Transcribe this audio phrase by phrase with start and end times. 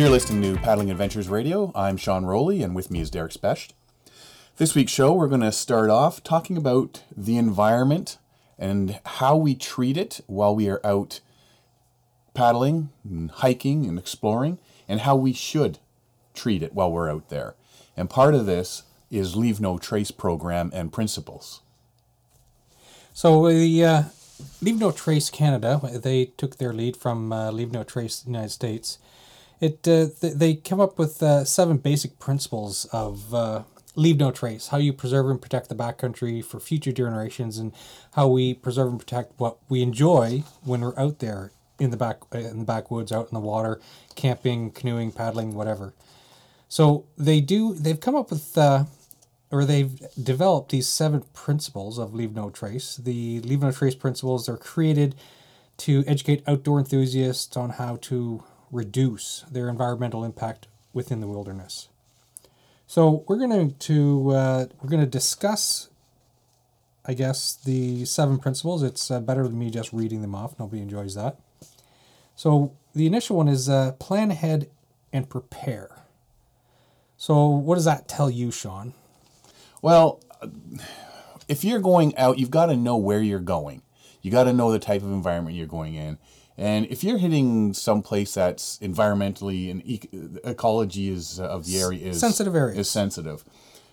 [0.00, 1.72] You're listening to Paddling Adventures Radio.
[1.74, 3.74] I'm Sean Rowley, and with me is Derek Specht.
[4.56, 8.16] This week's show, we're going to start off talking about the environment
[8.58, 11.20] and how we treat it while we are out
[12.32, 15.78] paddling and hiking and exploring, and how we should
[16.32, 17.54] treat it while we're out there.
[17.94, 21.60] And part of this is Leave No Trace program and principles.
[23.12, 24.02] So the uh,
[24.62, 28.98] Leave No Trace Canada, they took their lead from uh, Leave No Trace United States.
[29.60, 33.62] It uh, th- they come up with uh, seven basic principles of uh,
[33.94, 37.72] leave no trace, how you preserve and protect the backcountry for future generations, and
[38.14, 42.22] how we preserve and protect what we enjoy when we're out there in the back
[42.32, 43.80] in the backwoods, out in the water,
[44.14, 45.92] camping, canoeing, paddling, whatever.
[46.68, 47.74] So they do.
[47.74, 48.56] They've come up with.
[48.56, 48.84] Uh,
[49.52, 52.96] or they've developed these seven principles of leave no trace.
[52.96, 55.16] The leave no trace principles are created
[55.78, 61.88] to educate outdoor enthusiasts on how to reduce their environmental impact within the wilderness.
[62.86, 65.90] So we're going to uh, we're going to discuss,
[67.04, 68.82] I guess, the seven principles.
[68.82, 70.58] It's uh, better than me just reading them off.
[70.58, 71.36] Nobody enjoys that.
[72.34, 74.68] So the initial one is uh, plan ahead
[75.12, 76.02] and prepare.
[77.16, 78.94] So what does that tell you, Sean?
[79.82, 80.20] Well,
[81.48, 83.82] if you're going out, you've got to know where you're going.
[84.22, 86.18] You got to know the type of environment you're going in.
[86.60, 92.10] And if you're hitting some place that's environmentally and ecology is uh, of the area
[92.10, 93.46] is sensitive area is sensitive,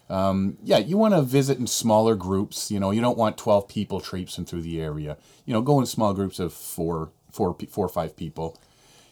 [0.09, 2.69] um, yeah, you want to visit in smaller groups.
[2.69, 5.15] You know, you don't want twelve people traipsing through the area.
[5.45, 8.59] You know, go in small groups of four, four, four or five people.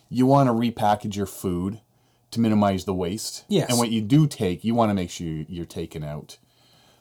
[0.09, 1.79] You want to repackage your food
[2.31, 3.45] to minimize the waste.
[3.47, 3.69] Yes.
[3.69, 6.37] And what you do take, you want to make sure you're taking out.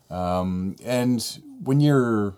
[0.09, 1.21] Um, and
[1.65, 2.37] when you're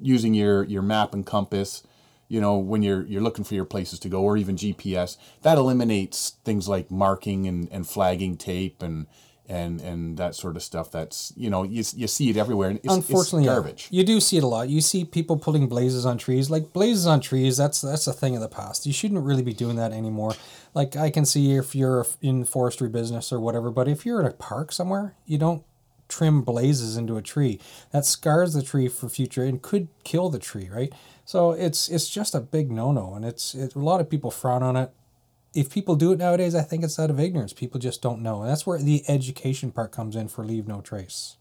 [0.00, 1.82] using your your map and compass
[2.28, 5.58] you know when you're you're looking for your places to go or even gps that
[5.58, 9.06] eliminates things like marking and, and flagging tape and
[9.48, 12.78] and and that sort of stuff that's you know you, you see it everywhere and
[12.84, 14.68] it's, Unfortunately, it's garbage You do see it a lot.
[14.68, 16.50] You see people putting blazes on trees.
[16.50, 18.84] Like blazes on trees, that's that's a thing of the past.
[18.84, 20.34] You shouldn't really be doing that anymore.
[20.74, 24.26] Like I can see if you're in forestry business or whatever, but if you're in
[24.26, 25.64] a park somewhere, you don't
[26.08, 27.58] trim blazes into a tree.
[27.90, 30.92] That scars the tree for future and could kill the tree, right?
[31.28, 34.30] So it's it's just a big no no, and it's it, a lot of people
[34.30, 34.90] frown on it.
[35.54, 37.52] If people do it nowadays, I think it's out of ignorance.
[37.52, 40.80] People just don't know, and that's where the education part comes in for leave no
[40.80, 41.36] trace.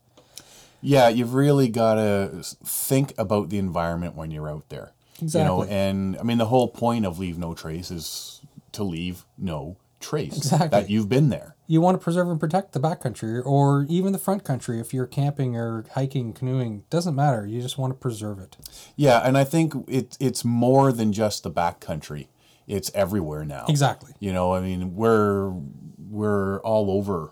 [0.81, 5.39] yeah you've really got to think about the environment when you're out there Exactly.
[5.39, 8.41] you know and i mean the whole point of leave no trace is
[8.73, 10.67] to leave no trace Exactly.
[10.69, 14.17] that you've been there you want to preserve and protect the backcountry or even the
[14.19, 16.83] front country if you're camping or hiking, canoeing.
[16.89, 17.45] Doesn't matter.
[17.45, 18.55] You just want to preserve it.
[18.95, 22.29] yeah and i think it, it's more than just the back country
[22.67, 24.11] it's everywhere now Exactly.
[24.19, 25.53] You know, I mean, we're
[26.09, 27.31] we're all over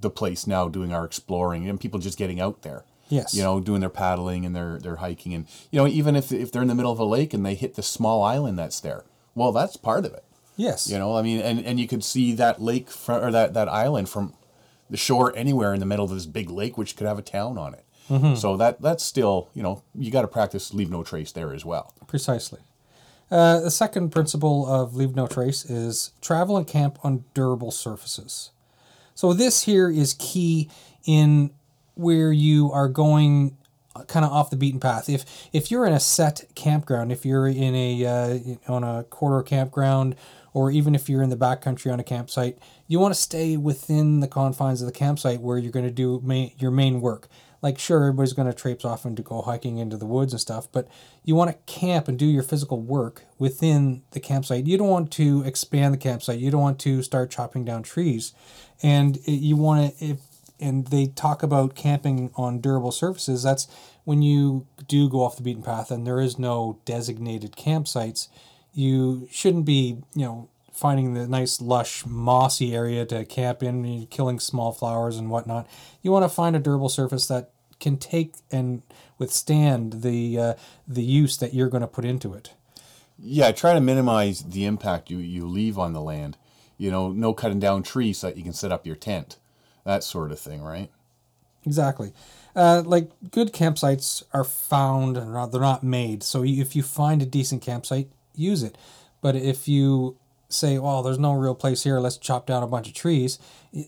[0.00, 2.84] the place now doing our exploring, and people just getting out there.
[3.08, 3.34] Yes.
[3.34, 6.50] You know, doing their paddling and their their hiking, and you know, even if if
[6.50, 9.04] they're in the middle of a lake and they hit the small island that's there,
[9.34, 10.24] well, that's part of it.
[10.56, 10.90] Yes.
[10.90, 13.68] You know, I mean, and and you could see that lake from or that that
[13.68, 14.34] island from
[14.88, 17.58] the shore anywhere in the middle of this big lake, which could have a town
[17.58, 17.84] on it.
[18.36, 21.64] So that that's still, you know, you got to practice leave no trace there as
[21.64, 21.92] well.
[22.06, 22.60] Precisely.
[23.32, 28.52] Uh, the second principle of leave no trace is travel and camp on durable surfaces.
[29.16, 30.70] So this here is key
[31.04, 31.50] in
[31.94, 33.56] where you are going
[34.06, 35.08] kind of off the beaten path.
[35.08, 38.38] If if you're in a set campground, if you're in a uh,
[38.72, 40.14] on a quarter campground,
[40.56, 42.58] or even if you're in the backcountry on a campsite,
[42.88, 46.22] you want to stay within the confines of the campsite where you're going to do
[46.56, 47.28] your main work.
[47.60, 50.40] Like sure, everybody's going to traipse off and to go hiking into the woods and
[50.40, 50.88] stuff, but
[51.24, 54.66] you want to camp and do your physical work within the campsite.
[54.66, 56.38] You don't want to expand the campsite.
[56.38, 58.32] You don't want to start chopping down trees,
[58.82, 60.20] and you want to if
[60.58, 63.42] and they talk about camping on durable surfaces.
[63.42, 63.68] That's
[64.04, 68.28] when you do go off the beaten path and there is no designated campsites.
[68.76, 74.10] You shouldn't be, you know, finding the nice lush mossy area to camp in, and
[74.10, 75.66] killing small flowers and whatnot.
[76.02, 77.50] You want to find a durable surface that
[77.80, 78.82] can take and
[79.18, 80.54] withstand the uh,
[80.86, 82.52] the use that you're going to put into it.
[83.18, 86.36] Yeah, try to minimize the impact you, you leave on the land.
[86.76, 89.38] You know, no cutting down trees so that you can set up your tent,
[89.84, 90.90] that sort of thing, right?
[91.64, 92.12] Exactly.
[92.54, 96.22] Uh, like good campsites are found, they're not made.
[96.22, 98.76] So if you find a decent campsite, use it.
[99.20, 100.16] But if you
[100.48, 101.98] say, "Well, there's no real place here.
[101.98, 103.38] Let's chop down a bunch of trees,"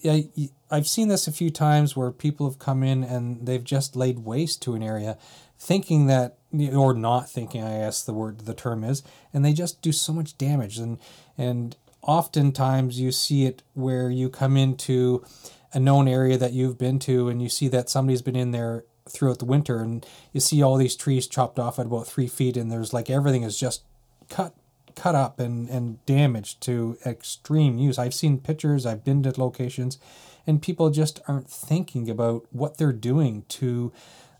[0.05, 0.29] I,
[0.71, 4.21] I've seen this a few times where people have come in and they've just laid
[4.21, 5.17] waste to an area,
[5.59, 6.39] thinking that
[6.75, 7.62] or not thinking.
[7.62, 9.03] I guess the word the term is,
[9.33, 10.79] and they just do so much damage.
[10.79, 10.99] And
[11.37, 15.25] and oftentimes you see it where you come into
[15.73, 18.85] a known area that you've been to and you see that somebody's been in there
[19.09, 22.56] throughout the winter and you see all these trees chopped off at about three feet
[22.56, 23.83] and there's like everything is just
[24.29, 24.55] cut
[24.95, 27.99] cut up and, and damaged to extreme use.
[27.99, 29.99] I've seen pictures, I've been to locations,
[30.45, 33.93] and people just aren't thinking about what they're doing to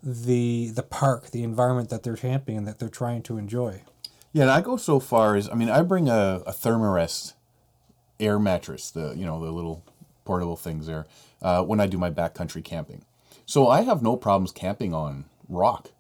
[0.03, 3.83] the the park, the environment that they're championing, that they're trying to enjoy.
[4.33, 7.35] Yeah, and I go so far as I mean, I bring a, a Thermarest
[8.21, 9.85] air mattress, the you know the little
[10.25, 11.07] portable things there,
[11.41, 13.05] uh, when I do my backcountry camping.
[13.47, 15.91] So I have no problems camping on rock.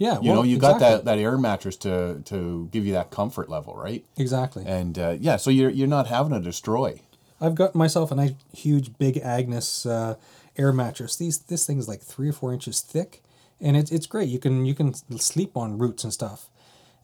[0.00, 3.50] Yeah, You know, you got that, that air mattress to to give you that comfort
[3.50, 4.02] level, right?
[4.16, 4.64] exactly.
[4.66, 7.00] And uh, yeah, so you're you're not having to destroy.
[7.38, 10.14] I've got myself a nice huge Big Agnes uh,
[10.56, 11.16] air mattress.
[11.16, 13.22] These this thing's like three or four inches thick,
[13.60, 14.30] and it's it's great.
[14.30, 16.48] You can you can sleep on roots and stuff.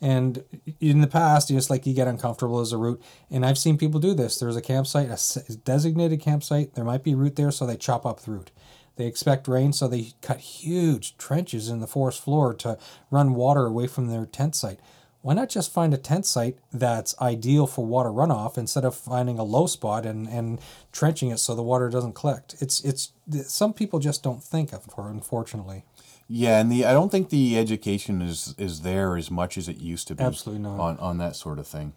[0.01, 0.45] And
[0.81, 3.03] in the past, it's like you get uncomfortable as a root.
[3.31, 4.39] And I've seen people do this.
[4.39, 6.75] There's a campsite, a designated campsite.
[6.75, 8.51] There might be root there, so they chop up the root.
[8.97, 12.79] They expect rain, so they cut huge trenches in the forest floor to
[13.11, 14.81] run water away from their tent site.
[15.21, 19.39] Why not just find a tent site that's ideal for water runoff instead of finding
[19.39, 20.61] a low spot and, and
[20.93, 22.55] trenching it so the water doesn't collect?
[22.61, 23.13] It's it's
[23.47, 25.85] some people just don't think of it, unfortunately.
[26.29, 29.79] Yeah, and the I don't think the education is is there as much as it
[29.79, 30.23] used to be.
[30.23, 30.79] Absolutely not.
[30.79, 31.93] on on that sort of thing.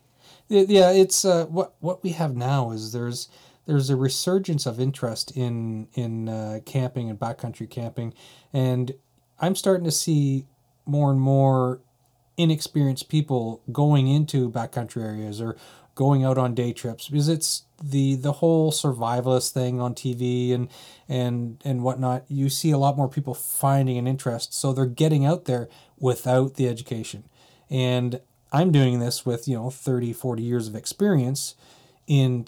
[0.47, 3.29] Yeah, yeah, it's uh, what what we have now is there's
[3.69, 8.15] there's a resurgence of interest in in uh, camping and backcountry camping,
[8.51, 8.95] and
[9.39, 10.47] I'm starting to see
[10.87, 11.79] more and more
[12.35, 15.55] inexperienced people going into backcountry areas or
[15.93, 20.67] going out on day trips because it's the the whole survivalist thing on TV and
[21.07, 22.25] and and whatnot.
[22.27, 25.69] You see a lot more people finding an interest, so they're getting out there
[25.99, 27.25] without the education.
[27.69, 28.19] And
[28.51, 31.53] I'm doing this with you know 30, 40 years of experience
[32.09, 32.47] in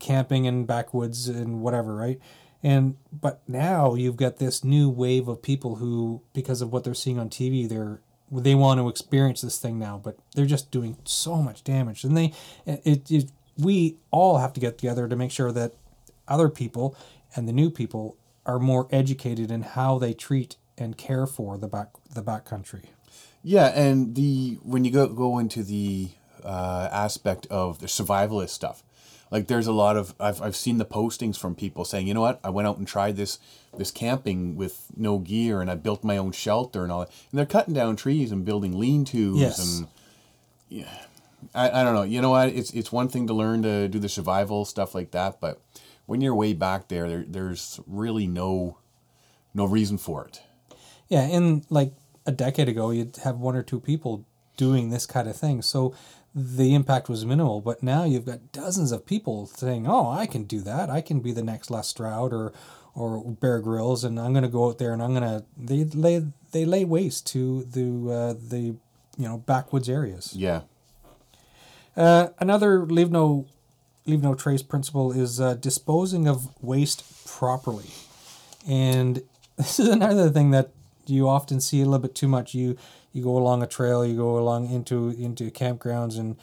[0.00, 2.20] camping and backwoods and whatever, right?
[2.62, 6.92] And but now you've got this new wave of people who, because of what they're
[6.92, 8.00] seeing on TV, they're
[8.30, 12.16] they want to experience this thing now, but they're just doing so much damage, and
[12.16, 12.34] they
[12.66, 15.74] it, it we all have to get together to make sure that
[16.26, 16.96] other people
[17.34, 21.68] and the new people are more educated in how they treat and care for the
[21.68, 22.86] back the backcountry.
[23.44, 26.08] Yeah, and the when you go go into the
[26.42, 28.82] uh, aspect of the survivalist stuff,
[29.30, 32.20] like there's a lot of I've I've seen the postings from people saying, you know
[32.20, 33.38] what, I went out and tried this
[33.76, 37.38] this camping with no gear, and I built my own shelter and all that, and
[37.38, 39.58] they're cutting down trees and building lean-tos Yes.
[39.78, 39.86] and
[40.68, 40.88] yeah,
[41.54, 42.02] I, I don't know.
[42.02, 42.48] You know what?
[42.48, 45.60] It's it's one thing to learn to do the survival stuff like that, but
[46.06, 48.78] when you're way back there, there there's really no
[49.54, 50.42] no reason for it.
[51.08, 51.92] Yeah, and like
[52.26, 54.24] a decade ago, you'd have one or two people
[54.58, 55.62] doing this kind of thing.
[55.62, 55.94] So
[56.38, 57.60] the impact was minimal.
[57.60, 60.88] But now you've got dozens of people saying, "Oh, I can do that.
[60.90, 62.52] I can be the next Les Stroud or
[62.94, 65.84] or Bear Grylls, and I'm going to go out there and I'm going to they
[65.84, 68.76] lay they lay waste to the uh, the
[69.16, 70.62] you know backwoods areas." Yeah.
[71.96, 73.46] Uh, another leave no
[74.06, 77.90] leave no trace principle is uh, disposing of waste properly,
[78.68, 79.22] and
[79.56, 80.70] this is another thing that
[81.06, 82.54] you often see a little bit too much.
[82.54, 82.76] You
[83.12, 86.36] you go along a trail, you go along into into campgrounds and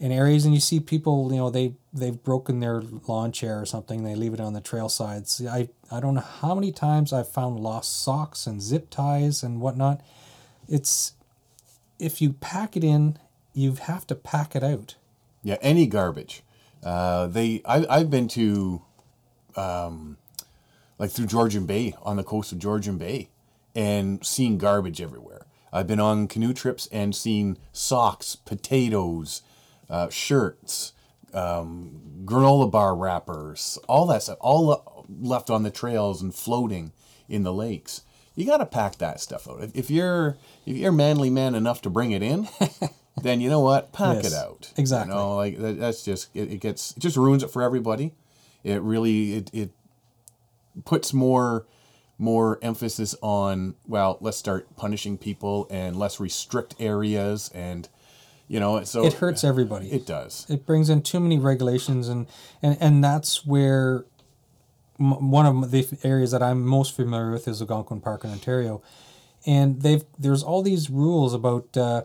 [0.00, 1.30] in areas, and you see people.
[1.32, 4.04] You know they they've broken their lawn chair or something.
[4.04, 5.44] They leave it on the trail sides.
[5.46, 9.60] I I don't know how many times I've found lost socks and zip ties and
[9.60, 10.00] whatnot.
[10.68, 11.14] It's
[11.98, 13.18] if you pack it in,
[13.52, 14.96] you have to pack it out.
[15.42, 16.42] Yeah, any garbage.
[16.82, 18.82] Uh, they I I've been to
[19.56, 20.16] um,
[20.98, 23.30] like through Georgian Bay on the coast of Georgian Bay
[23.74, 25.37] and seen garbage everywhere.
[25.72, 29.42] I've been on canoe trips and seen socks, potatoes,
[29.90, 30.92] uh, shirts,
[31.34, 36.92] um, granola bar wrappers, all that stuff, all left on the trails and floating
[37.28, 38.02] in the lakes.
[38.34, 39.70] You got to pack that stuff out.
[39.74, 42.48] If, you're if you're manly man enough to bring it in,
[43.22, 44.72] then you know what, pack Yes, it out.
[44.76, 45.12] exactly.
[45.12, 48.12] You know, like that, that's just it, it gets it just ruins it for everybody.
[48.62, 49.70] It really it it
[50.84, 51.66] puts more
[52.18, 57.88] more emphasis on well let's start punishing people and let's restrict areas and
[58.48, 59.88] you know so It hurts everybody.
[59.92, 60.44] it does.
[60.48, 62.26] It brings in too many regulations and
[62.62, 64.04] and and that's where
[64.98, 68.82] m- one of the areas that I'm most familiar with is Algonquin Park in Ontario,
[69.46, 72.02] and they've there's all these rules about uh,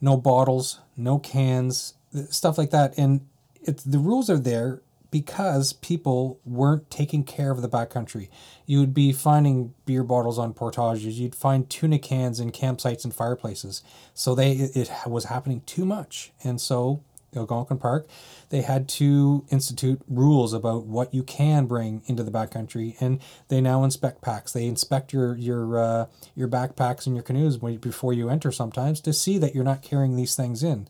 [0.00, 1.94] no bottles, no cans,
[2.30, 3.22] stuff like that, and
[3.62, 8.28] it's the rules are there because people weren't taking care of the backcountry.
[8.66, 11.18] You would be finding beer bottles on portages.
[11.18, 13.82] You'd find tuna cans in campsites and fireplaces.
[14.14, 17.02] So they it, was happening too much, and so
[17.36, 18.08] Algonquin Park,
[18.48, 23.60] they had to institute rules about what you can bring into the backcountry, and they
[23.60, 24.52] now inspect packs.
[24.52, 29.12] They inspect your your uh, your backpacks and your canoes before you enter sometimes to
[29.12, 30.88] see that you're not carrying these things in.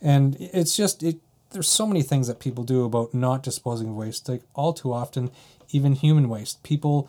[0.00, 1.20] And it's just it.
[1.52, 4.28] There's so many things that people do about not disposing of waste.
[4.28, 5.30] Like all too often,
[5.70, 6.62] even human waste.
[6.62, 7.08] People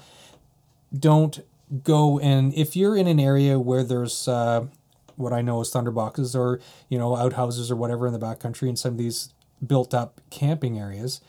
[0.97, 1.39] don't
[1.83, 4.67] go and if you're in an area where there's uh,
[5.15, 6.59] what I know as thunderboxes or
[6.89, 9.29] you know outhouses or whatever in the backcountry and some of these
[9.65, 11.21] built up camping areas,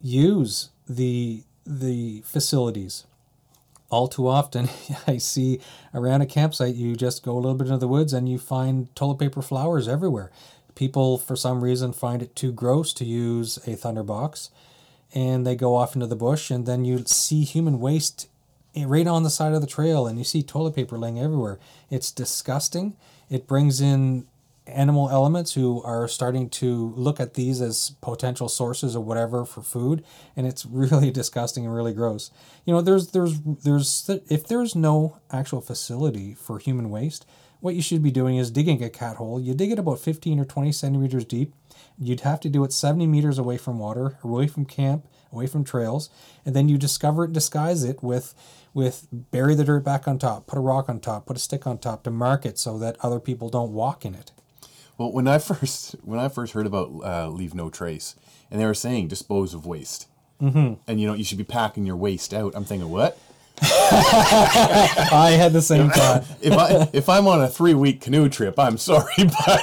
[0.00, 3.04] use the the facilities.
[3.90, 4.68] All too often,
[5.06, 5.60] I see
[5.92, 8.94] around a campsite, you just go a little bit into the woods and you find
[8.96, 10.30] toilet paper flowers everywhere.
[10.74, 14.50] People, for some reason, find it too gross to use a thunderbox
[15.14, 18.28] and they go off into the bush and then you see human waste
[18.76, 21.58] right on the side of the trail and you see toilet paper laying everywhere.
[21.90, 22.96] It's disgusting.
[23.28, 24.26] It brings in
[24.66, 29.60] animal elements who are starting to look at these as potential sources or whatever for
[29.60, 30.04] food
[30.36, 32.30] and it's really disgusting and really gross.
[32.64, 37.26] You know there's there's there's if there's no actual facility for human waste
[37.62, 40.38] what you should be doing is digging a cat hole you dig it about 15
[40.38, 41.54] or 20 centimeters deep
[41.98, 45.64] You'd have to do it 70 meters away from water, away from camp, away from
[45.64, 46.10] trails,
[46.44, 48.34] and then you discover it, disguise it with
[48.74, 51.66] with bury the dirt back on top, put a rock on top, put a stick
[51.66, 54.32] on top to mark it so that other people don't walk in it.
[54.96, 58.16] Well, when I first when I first heard about uh, leave no trace,
[58.50, 60.08] and they were saying dispose of waste,
[60.40, 60.74] mm-hmm.
[60.86, 62.54] and you know you should be packing your waste out.
[62.56, 63.18] I'm thinking, what?
[63.60, 66.24] I had the same thought.
[66.40, 69.60] If I if I'm on a three week canoe trip, I'm sorry, but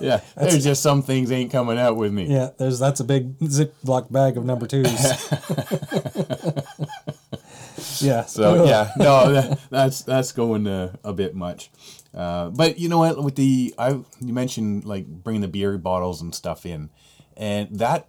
[0.00, 2.26] yeah, there's just some things ain't coming out with me.
[2.26, 4.86] Yeah, there's that's a big Ziploc bag of number twos.
[8.02, 8.24] yeah.
[8.26, 11.70] So yeah, no, that, that's that's going uh, a bit much.
[12.14, 13.22] Uh, but you know what?
[13.22, 16.90] With the I you mentioned like bringing the beer bottles and stuff in,
[17.36, 18.08] and that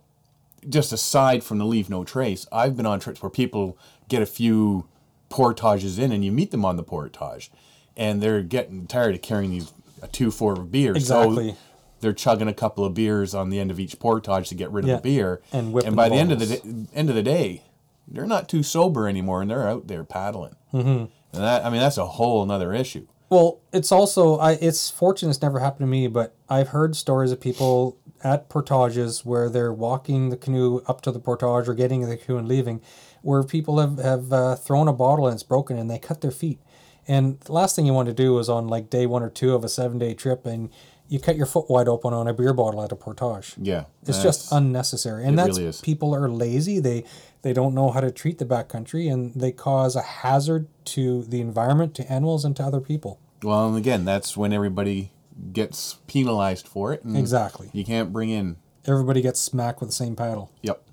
[0.68, 4.26] just aside from the leave no trace, I've been on trips where people get a
[4.26, 4.88] few
[5.30, 7.52] portages in, and you meet them on the portage,
[7.96, 10.98] and they're getting tired of carrying these a two four of beers.
[10.98, 11.52] Exactly.
[11.52, 11.58] So
[12.02, 14.86] they're chugging a couple of beers on the end of each portage to get rid
[14.86, 14.96] of Yeah.
[14.96, 16.62] the beer, And and by the end of the day,
[16.94, 17.64] end of the day,
[18.08, 20.56] they're not too sober anymore, and they're out there paddling.
[20.74, 20.88] Mm-hmm.
[20.88, 23.06] And that I mean that's a whole another issue.
[23.30, 27.32] Well, it's also I it's fortunate it's never happened to me, but I've heard stories
[27.32, 32.02] of people at portages where they're walking the canoe up to the portage or getting
[32.02, 32.82] in the canoe and leaving,
[33.22, 36.32] where people have have uh, thrown a bottle and it's broken and they cut their
[36.32, 36.60] feet.
[37.08, 39.54] And the last thing you want to do is on like day one or two
[39.56, 40.70] of a seven day trip and
[41.08, 43.56] you cut your foot wide open on a beer bottle at a portage.
[43.58, 46.80] Yeah, It's just unnecessary, and that's really people are lazy.
[46.80, 47.04] They
[47.42, 51.42] they don't know how to treat the backcountry, and they cause a hazard to the
[51.42, 53.20] environment, to animals, and to other people.
[53.42, 55.12] well, and again, that's when everybody
[55.54, 57.04] gets penalized for it.
[57.04, 57.70] And Exactly.
[57.74, 58.58] You can't bring in.
[58.86, 60.52] Everybody gets smacked with the same paddle.
[60.62, 60.84] Yep.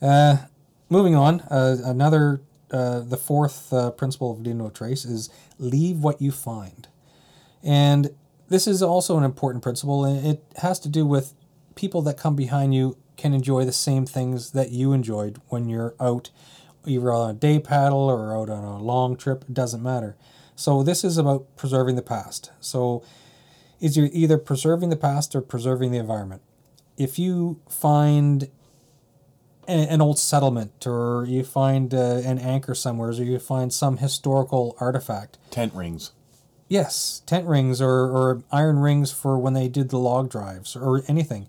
[0.00, 0.36] Uh,
[0.88, 6.20] moving on, uh, another uh, the fourth uh, principle of Dino Trace is leave what
[6.20, 6.88] you find,
[7.62, 8.10] and
[8.48, 11.34] this is also an important principle, and it has to do with
[11.74, 15.94] people that come behind you can enjoy the same things that you enjoyed when you're
[16.00, 16.30] out,
[16.86, 19.44] either on a day paddle or out on a long trip.
[19.48, 20.16] It doesn't matter.
[20.56, 22.50] So this is about preserving the past.
[22.60, 23.02] So
[23.82, 26.40] is you're either preserving the past or preserving the environment.
[26.96, 28.48] If you find
[29.68, 34.76] an old settlement or you find uh, an anchor somewhere or you find some historical
[34.80, 36.10] artifact Tent rings.
[36.68, 41.02] yes tent rings or, or iron rings for when they did the log drives or
[41.06, 41.46] anything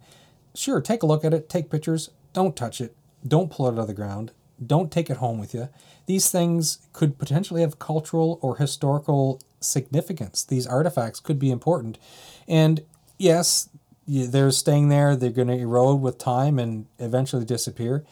[0.53, 2.95] sure take a look at it take pictures don't touch it
[3.27, 4.31] don't pull it out of the ground
[4.65, 5.69] don't take it home with you
[6.05, 11.97] these things could potentially have cultural or historical significance these artifacts could be important
[12.47, 12.81] and
[13.17, 13.69] yes
[14.07, 18.05] they're staying there they're going to erode with time and eventually disappear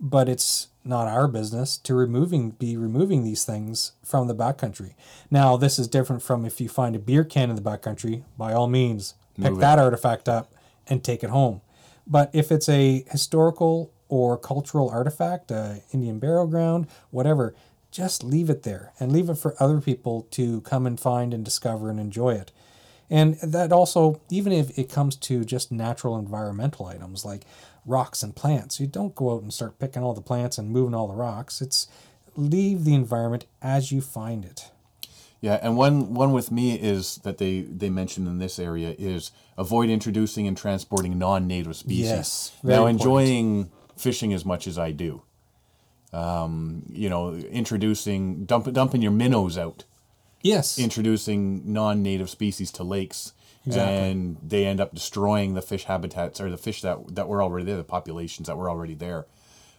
[0.00, 4.94] but it's not our business to removing be removing these things from the backcountry.
[5.30, 8.52] Now, this is different from if you find a beer can in the backcountry, by
[8.54, 9.60] all means, pick Move it.
[9.60, 10.52] that artifact up
[10.86, 11.60] and take it home.
[12.06, 17.54] But if it's a historical or cultural artifact, uh, Indian burial ground, whatever,
[17.90, 21.44] just leave it there and leave it for other people to come and find and
[21.44, 22.52] discover and enjoy it.
[23.10, 27.44] And that also, even if it comes to just natural environmental items like
[27.86, 30.94] rocks and plants, you don't go out and start picking all the plants and moving
[30.94, 31.62] all the rocks.
[31.62, 31.88] It's
[32.36, 34.70] leave the environment as you find it.
[35.40, 39.30] Yeah, and one one with me is that they they mentioned in this area is
[39.56, 42.10] avoid introducing and transporting non-native species.
[42.10, 43.00] Yes, now important.
[43.00, 45.22] enjoying fishing as much as I do.
[46.12, 49.84] Um, you know, introducing dump, dumping your minnows out,
[50.42, 50.78] Yes.
[50.78, 53.34] introducing non-native species to lakes
[53.66, 53.96] Exactly.
[54.10, 57.66] and they end up destroying the fish habitats or the fish that that were already
[57.66, 59.26] there, the populations that were already there.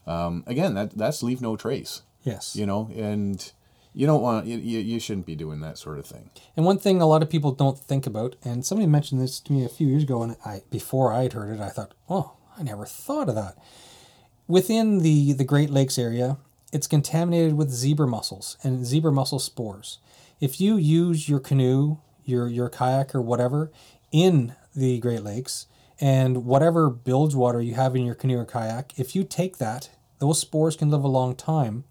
[0.06, 2.04] Um, again, that that's leave no trace.
[2.24, 2.56] Yes.
[2.56, 3.52] You know, and
[3.96, 6.30] you don't want you, you you shouldn't be doing that sort of thing.
[6.56, 9.52] And one thing a lot of people don't think about, and somebody mentioned this to
[9.54, 12.62] me a few years ago, and I before I'd heard it, I thought, oh, I
[12.62, 13.58] never thought of that.
[14.50, 16.38] Within the the Great Lakes area,
[16.74, 20.00] it's contaminated with zebra mussels and zebra mussel spores.
[20.42, 23.72] If you use your canoe, your your kayak or whatever
[24.12, 25.68] in the Great Lakes,
[26.02, 29.92] and whatever bilge water you have in your canoe or kayak, if you take that,
[30.18, 31.84] those spores can live a long time.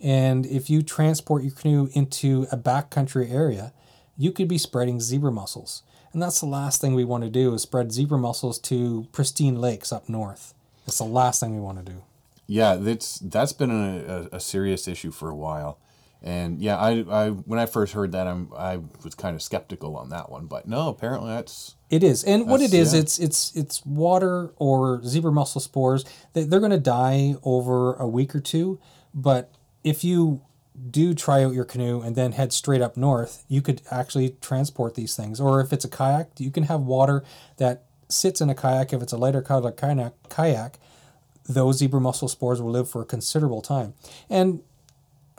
[0.00, 3.72] And if you transport your canoe into a backcountry area,
[4.18, 5.84] you could be spreading zebra mussels.
[6.12, 9.60] And that's the last thing we want to do is spread zebra mussels to pristine
[9.60, 10.54] lakes up north.
[10.86, 12.02] It's the last thing we want to do.
[12.46, 15.78] Yeah, that's that's been a, a, a serious issue for a while,
[16.22, 19.96] and yeah, I, I when I first heard that, I'm I was kind of skeptical
[19.96, 23.00] on that one, but no, apparently that's It is, and what it is, yeah.
[23.00, 26.04] it's it's it's water or zebra mussel spores.
[26.34, 28.78] They, they're going to die over a week or two,
[29.14, 30.42] but if you
[30.90, 34.96] do try out your canoe and then head straight up north, you could actually transport
[34.96, 35.40] these things.
[35.40, 37.22] Or if it's a kayak, you can have water
[37.58, 37.84] that
[38.14, 38.92] sits in a kayak.
[38.92, 40.78] If it's a lighter kayak, kayak,
[41.48, 43.94] those zebra mussel spores will live for a considerable time.
[44.30, 44.60] And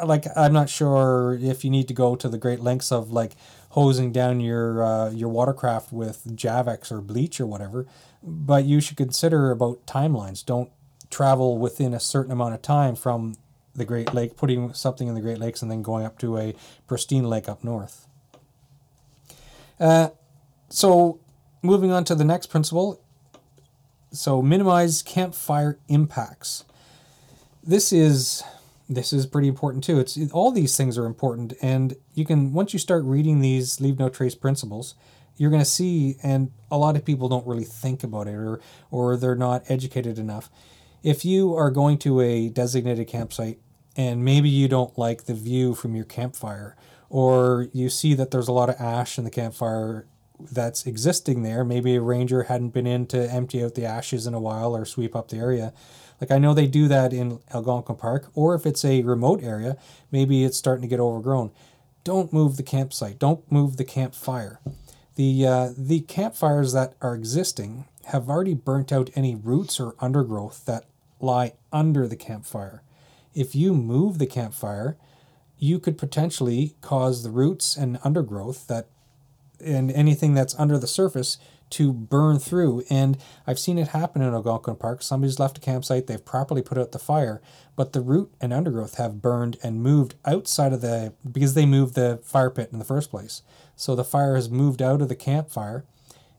[0.03, 3.35] like I'm not sure if you need to go to the great lengths of like
[3.69, 7.85] hosing down your uh, your watercraft with Javex or bleach or whatever,
[8.21, 10.45] but you should consider about timelines.
[10.45, 10.69] Don't
[11.09, 13.35] travel within a certain amount of time from
[13.73, 16.55] the Great Lake, putting something in the Great Lakes and then going up to a
[16.87, 18.07] pristine lake up north.
[19.79, 20.09] Uh,
[20.69, 21.19] so
[21.65, 23.01] moving on to the next principle.
[24.11, 26.63] So minimize campfire impacts.
[27.63, 28.43] This is
[28.87, 29.99] this is pretty important too.
[29.99, 33.99] It's all these things are important, and you can once you start reading these leave
[33.99, 34.95] no trace principles,
[35.37, 36.17] you're going to see.
[36.23, 38.59] And a lot of people don't really think about it, or
[38.91, 40.49] or they're not educated enough.
[41.03, 43.59] If you are going to a designated campsite
[43.95, 46.75] and maybe you don't like the view from your campfire,
[47.09, 50.05] or you see that there's a lot of ash in the campfire
[50.39, 51.63] that's existing there.
[51.63, 54.85] Maybe a ranger hadn't been in to empty out the ashes in a while or
[54.85, 55.73] sweep up the area.
[56.19, 59.77] Like I know they do that in Algonquin Park, or if it's a remote area,
[60.11, 61.51] maybe it's starting to get overgrown.
[62.03, 63.19] Don't move the campsite.
[63.19, 64.59] Don't move the campfire.
[65.15, 70.65] The uh, the campfires that are existing have already burnt out any roots or undergrowth
[70.65, 70.85] that
[71.19, 72.83] lie under the campfire.
[73.33, 74.97] If you move the campfire,
[75.57, 78.87] you could potentially cause the roots and undergrowth that
[79.63, 81.37] and anything that's under the surface
[81.71, 82.83] to burn through.
[82.89, 85.01] And I've seen it happen in Algonquin Park.
[85.01, 87.41] Somebody's left a campsite, they've properly put out the fire,
[87.75, 91.95] but the root and undergrowth have burned and moved outside of the because they moved
[91.95, 93.41] the fire pit in the first place.
[93.75, 95.85] So the fire has moved out of the campfire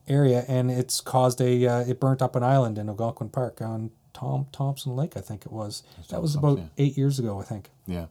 [0.09, 3.91] area and it's caused a uh, it burnt up an island in Algonquin Park on
[4.13, 5.83] Tom Thomson Lake, I think it was.
[6.09, 7.71] That was about eight years ago, I think.
[7.87, 8.07] yeah.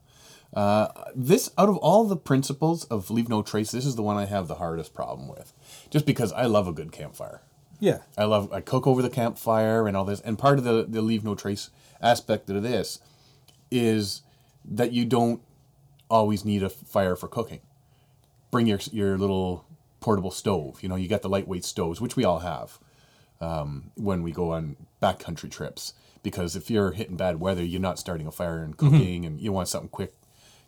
[0.53, 4.17] Uh, this out of all the principles of leave no trace, this is the one
[4.17, 5.53] I have the hardest problem with,
[5.89, 7.41] just because I love a good campfire.
[7.79, 7.99] Yeah.
[8.17, 10.21] I love I cook over the campfire and all this.
[10.21, 11.69] And part of the the leave no trace
[12.01, 12.99] aspect of this
[13.69, 14.21] is
[14.63, 15.41] that you don't
[16.09, 17.61] always need a fire for cooking.
[18.51, 19.65] Bring your your little
[19.99, 20.81] portable stove.
[20.81, 22.79] You know, you got the lightweight stoves, which we all have
[23.41, 25.93] um, when we go on backcountry trips.
[26.23, 29.51] Because if you're hitting bad weather, you're not starting a fire and cooking, and you
[29.51, 30.13] want something quick.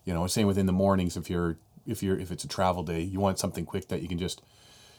[0.07, 1.17] You know, same within the mornings.
[1.17, 4.07] If you're if you're if it's a travel day, you want something quick that you
[4.07, 4.41] can just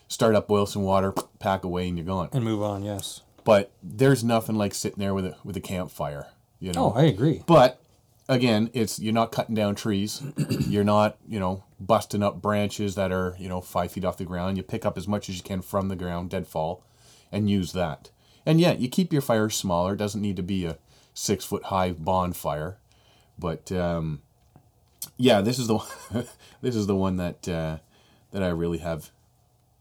[0.06, 2.28] start up, boil some water, pack away, and you're gone.
[2.32, 3.22] And move on, yes.
[3.42, 6.26] But there's nothing like sitting there with a with a campfire,
[6.60, 6.92] you know.
[6.94, 7.42] Oh, I agree.
[7.46, 7.80] But
[8.28, 10.22] again, it's you're not cutting down trees.
[10.50, 14.26] you're not, you know, busting up branches that are, you know, five feet off the
[14.26, 14.58] ground.
[14.58, 16.84] You pick up as much as you can from the ground, deadfall,
[17.32, 18.10] and use that.
[18.44, 19.94] And yeah, you keep your fire smaller.
[19.94, 20.76] It doesn't need to be a
[21.14, 22.76] six foot high bonfire.
[23.38, 24.20] But um,
[25.16, 25.86] yeah, this is the one,
[26.62, 27.78] this is the one that uh,
[28.32, 29.10] that I really have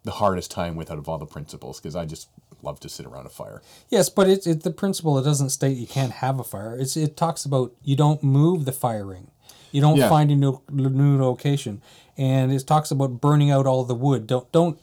[0.04, 2.30] the hardest time with out of all the principles because I just
[2.64, 3.62] love to sit around a fire.
[3.90, 5.18] Yes, but it's it, the principle.
[5.20, 6.78] It doesn't state you can't have a fire.
[6.80, 9.28] It's it talks about you don't move the fire ring,
[9.72, 10.10] you don't Yeah.
[10.10, 11.82] find a new, new location,
[12.18, 14.28] and it talks about burning out all the wood.
[14.28, 14.80] Don't don't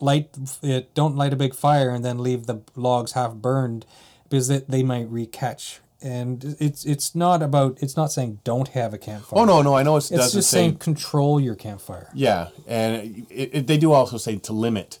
[0.00, 0.30] light
[0.62, 0.92] it.
[0.94, 3.86] Don't light a big fire and then leave the logs half burned,
[4.28, 5.78] because they, they might recatch.
[6.02, 9.38] And it's it's not about it's not saying don't have a campfire.
[9.40, 12.10] Oh no, no, I know it it's doesn't just say saying control your campfire.
[12.14, 14.98] Yeah, and it, it, they do also say to limit.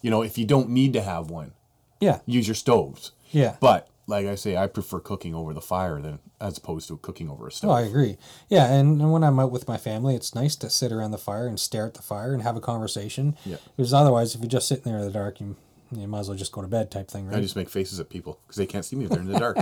[0.00, 1.52] You know, if you don't need to have one,
[2.00, 3.12] Yeah, use your stoves.
[3.30, 3.56] yeah.
[3.60, 7.28] But like I say, I prefer cooking over the fire than as opposed to cooking
[7.28, 7.70] over a stove.
[7.70, 8.16] Oh, I agree.
[8.48, 11.18] Yeah, and, and when I'm out with my family, it's nice to sit around the
[11.18, 13.36] fire and stare at the fire and have a conversation.
[13.44, 13.56] Yeah.
[13.76, 15.56] Because otherwise, if you're just sitting there in the dark, you,
[15.92, 17.36] you might as well just go to bed type thing, right?
[17.36, 19.38] I just make faces at people because they can't see me if they're in the
[19.38, 19.58] dark.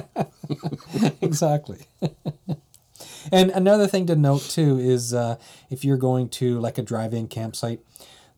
[1.21, 1.87] exactly.
[3.33, 5.37] and another thing to note too is uh,
[5.71, 7.81] if you're going to like a drive-in campsite,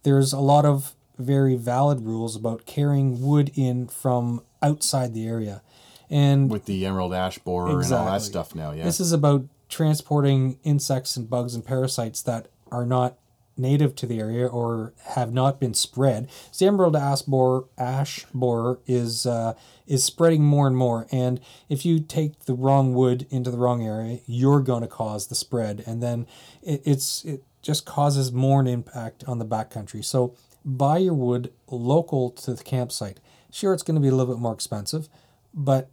[0.02, 5.62] there's a lot of very valid rules about carrying wood in from outside the area,
[6.10, 8.72] and with the emerald ash borer and all that stuff now.
[8.72, 8.84] Yeah.
[8.84, 13.18] this is about transporting insects and bugs and parasites that are not
[13.58, 16.28] native to the area or have not been spread.
[16.56, 19.54] The emerald ash borer, ash borer is uh,
[19.86, 21.06] is spreading more and more.
[21.10, 25.26] And if you take the wrong wood into the wrong area, you're going to cause
[25.26, 26.26] the spread, and then
[26.62, 30.04] it, it's it just causes more an impact on the backcountry.
[30.04, 33.20] So buy your wood local to the campsite.
[33.50, 35.08] Sure, it's going to be a little bit more expensive,
[35.52, 35.90] but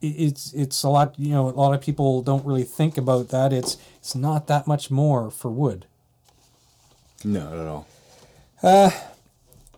[0.00, 3.52] it's it's a lot you know a lot of people don't really think about that
[3.52, 5.86] it's it's not that much more for wood
[7.24, 7.86] no, not at all.
[8.62, 8.90] Uh,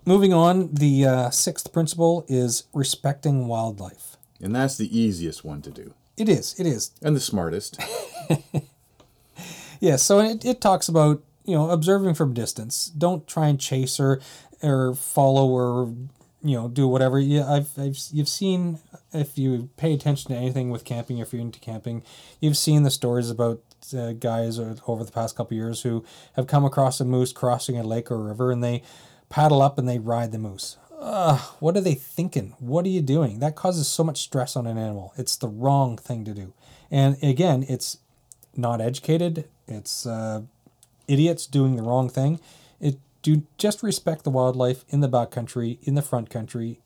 [0.07, 5.71] moving on the uh, sixth principle is respecting wildlife And that's the easiest one to
[5.71, 5.95] do.
[6.17, 7.79] it is it is And the smartest.
[9.81, 13.99] yeah so it, it talks about you know observing from distance don't try and chase
[14.01, 14.21] or
[14.63, 15.95] or follow or
[16.43, 18.79] you know do whatever yeah I've, I've you've seen
[19.13, 22.03] if you pay attention to anything with camping if you're into camping
[22.41, 23.61] you've seen the stories about
[23.95, 27.83] uh, guys over the past couple years who have come across a moose crossing a
[27.83, 28.83] lake or a river and they
[29.29, 30.77] paddle up and they ride the moose.
[30.99, 32.55] Ugh, what are they thinking?
[32.59, 33.39] What are you doing?
[33.39, 35.15] That causes so much stress on an animal.
[35.17, 36.53] It's the wrong thing to do.
[36.91, 37.99] And again it's
[38.57, 39.49] not educated.
[39.67, 40.43] It's uh,
[41.09, 42.41] idiots doing the wrong thing.
[42.81, 46.81] It do just respect the wildlife in the backcountry, in the front country.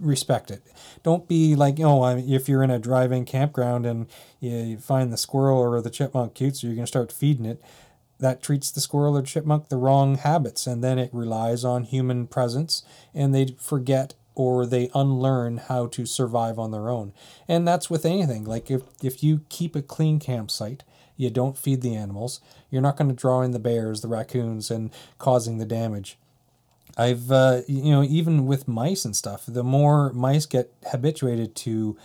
[0.00, 0.62] Respect it.
[1.02, 4.06] Don't be like, oh, if you're in a drive-in campground and
[4.38, 7.44] you, you find the squirrel or the chipmunk cute, so you're going to start feeding
[7.44, 7.60] it.
[8.20, 12.26] That treats the squirrel or chipmunk the wrong habits, and then it relies on human
[12.26, 12.82] presence,
[13.14, 17.12] and they forget or they unlearn how to survive on their own.
[17.48, 18.44] And that's with anything.
[18.44, 20.84] Like if if you keep a clean campsite,
[21.16, 24.70] you don't feed the animals, you're not going to draw in the bears, the raccoons,
[24.70, 26.16] and causing the damage.
[26.98, 31.96] I've, uh, you know, even with mice and stuff, the more mice get habituated to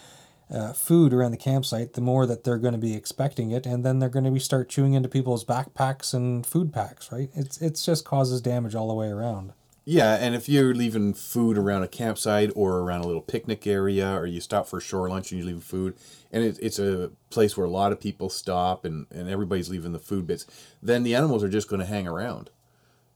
[0.51, 3.83] uh, food around the campsite, the more that they're going to be expecting it, and
[3.83, 7.31] then they're going to be start chewing into people's backpacks and food packs, right?
[7.33, 9.53] It's it's just causes damage all the way around.
[9.85, 14.13] Yeah, and if you're leaving food around a campsite or around a little picnic area,
[14.15, 15.95] or you stop for a shore lunch and you leave food,
[16.31, 19.91] and it, it's a place where a lot of people stop and, and everybody's leaving
[19.91, 20.45] the food bits,
[20.81, 22.49] then the animals are just going to hang around.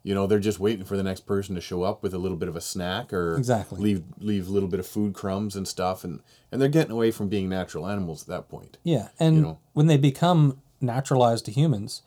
[0.07, 2.37] You know, they're just waiting for the next person to show up with a little
[2.37, 3.81] bit of a snack or Exactly.
[3.81, 7.11] leave leave a little bit of food crumbs and stuff, and and they're getting away
[7.11, 8.77] from being natural animals at that point.
[8.83, 9.57] Yeah, and You know.
[9.73, 12.03] when they become naturalized to humans,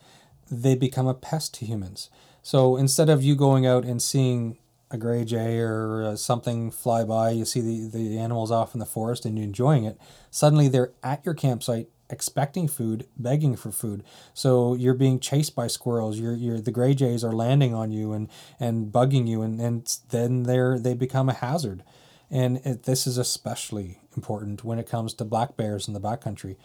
[0.51, 2.09] they become a pest to humans.
[2.43, 4.57] So instead of you going out and seeing
[4.91, 8.81] a gray jay or uh, something fly by, you see the, the animals off in
[8.81, 9.99] the forest and you're enjoying it,
[10.31, 14.03] suddenly they're at your campsite expecting food, begging for food.
[14.35, 16.19] So you're being chased by squirrels.
[16.19, 19.99] You're, you're the gray jays are landing on you and, and bugging you, and, and
[20.11, 21.83] then they're they become a hazard.
[22.31, 26.57] And it, this is especially important when it comes to black bears in the backcountry.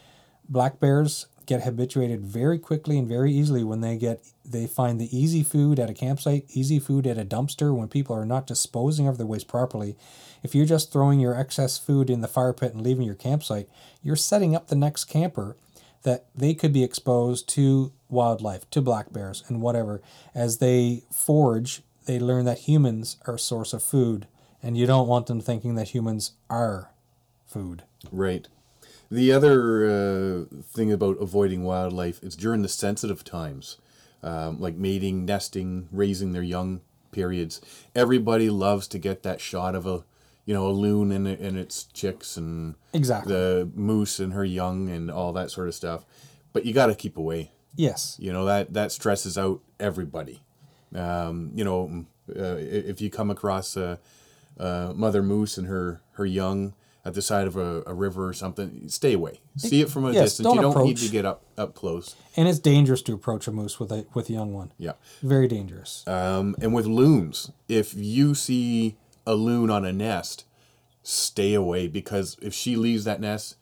[0.48, 5.16] Black bears get habituated very quickly and very easily when they get they find the
[5.16, 9.08] easy food at a campsite, easy food at a dumpster when people are not disposing
[9.08, 9.96] of their waste properly.
[10.46, 13.68] If you're just throwing your excess food in the fire pit and leaving your campsite,
[14.04, 15.58] you're setting up the next camper
[16.04, 20.04] that they could be exposed to wildlife, to black bears and whatever.
[20.36, 24.28] As they forage, they learn that humans are a source of food,
[24.62, 26.92] and you don't want them thinking that humans are
[27.48, 27.82] food.
[28.12, 28.48] Right.
[29.10, 33.78] The other uh, thing about avoiding wildlife is during the sensitive times,
[34.22, 36.82] um, like mating, nesting, raising their young
[37.12, 37.62] periods.
[37.96, 40.04] Everybody loves to get that shot of a,
[40.46, 43.34] you know, a loon and, and its chicks and Exactly.
[43.34, 46.06] the moose and her young and all that sort of stuff.
[46.54, 47.52] But you got to keep away.
[47.76, 48.16] Yes.
[48.20, 50.42] You know that that stresses out everybody.
[50.94, 54.00] Um, you know, uh, if you come across a,
[54.58, 58.34] a mother moose and her her young at the side of a, a river or
[58.34, 59.42] something, stay away.
[59.58, 60.46] See it from a Yes, distance.
[60.46, 61.02] don't you don't need approach.
[61.06, 62.16] to get up up close.
[62.38, 64.72] And it's dangerous to approach a moose with a with a young one.
[64.78, 64.94] Yeah.
[65.22, 66.08] Very dangerous.
[66.08, 70.46] Um, and with loons, if you see a loon on a nest,
[71.04, 73.56] stay away because if she leaves that nest,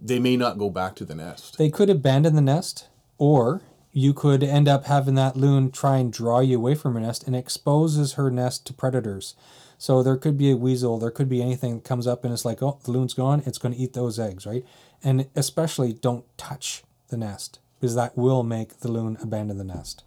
[0.00, 1.58] they may not go back to the nest.
[1.58, 6.12] They could abandon the nest, or you could end up having that loon try and
[6.12, 9.34] draw you away from her nest and exposes her nest to predators.
[9.78, 12.44] So there could be a weasel, there could be anything that comes up and it's
[12.44, 14.64] like, oh, the loon's gone, it's going to eat those eggs, right?
[15.02, 20.04] And especially don't touch the nest because that will make the loon abandon the nest.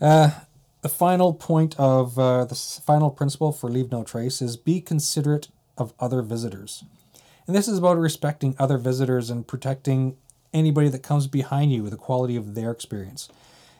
[0.00, 0.30] Uh,
[0.84, 5.48] the final point of uh, the final principle for leave no trace is be considerate
[5.78, 6.84] of other visitors.
[7.46, 10.18] And this is about respecting other visitors and protecting
[10.52, 13.30] anybody that comes behind you with the quality of their experience.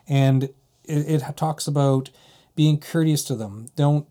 [0.08, 0.44] And
[0.84, 2.08] it, it talks about
[2.56, 3.66] being courteous to them.
[3.76, 4.06] Don't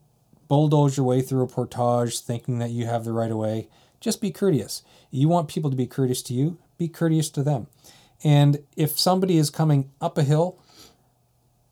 [0.47, 3.69] bulldoze your way through a portage thinking that you have the right of way.
[4.01, 4.83] Just be courteous.
[5.09, 7.65] You want people to be courteous to you, be courteous to them.
[8.23, 10.59] And if somebody is coming up a hill,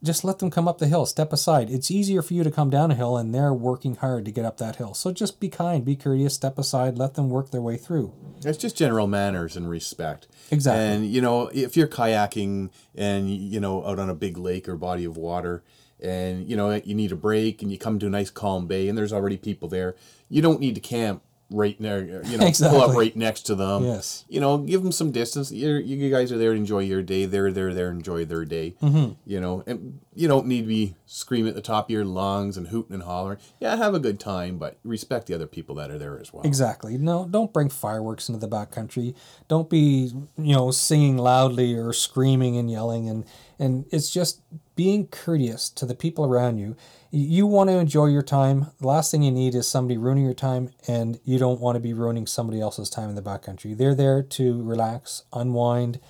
[0.04, 1.06] just let them come up the hill.
[1.06, 1.70] Step aside.
[1.70, 4.44] It's easier for you to come down a hill and they're working hard to get
[4.44, 4.94] up that hill.
[4.94, 8.12] So just be kind, be courteous, step aside, let them work their way through.
[8.44, 10.26] It's just general manners and respect.
[10.50, 10.84] Exactly.
[10.84, 14.76] And you know, if you're kayaking and you know out on a big lake or
[14.76, 15.62] body of water
[16.00, 18.88] and you know you need a break and you come to a nice calm bay
[18.88, 19.94] and there's already people there,
[20.28, 22.78] you don't need to camp right there, you know, Exactly.
[22.78, 23.84] pull up right next to them.
[23.84, 24.24] Yes.
[24.28, 25.52] You know, give them some distance.
[25.52, 27.24] You're, you guys are there to enjoy your day.
[27.26, 28.74] They're there there to enjoy their day.
[28.82, 29.12] Mm-hmm.
[29.26, 32.56] You know, and you don't need to be screaming at the top of your lungs
[32.56, 33.38] and hooting and hollering.
[33.60, 36.42] Yeah, have a good time, but respect the other people that are there as well.
[36.42, 36.96] Exactly.
[36.96, 39.14] No, don't bring fireworks into the backcountry.
[39.46, 43.26] Don't be, you know, singing loudly or screaming and yelling and
[43.58, 44.40] and it's just
[44.74, 46.76] being courteous to the people around you.
[47.10, 48.68] You want to enjoy your time.
[48.80, 51.80] The last thing you need is somebody ruining your time and you don't want to
[51.80, 53.76] be ruining somebody else's time in the backcountry.
[53.76, 56.00] They're there to relax, unwind,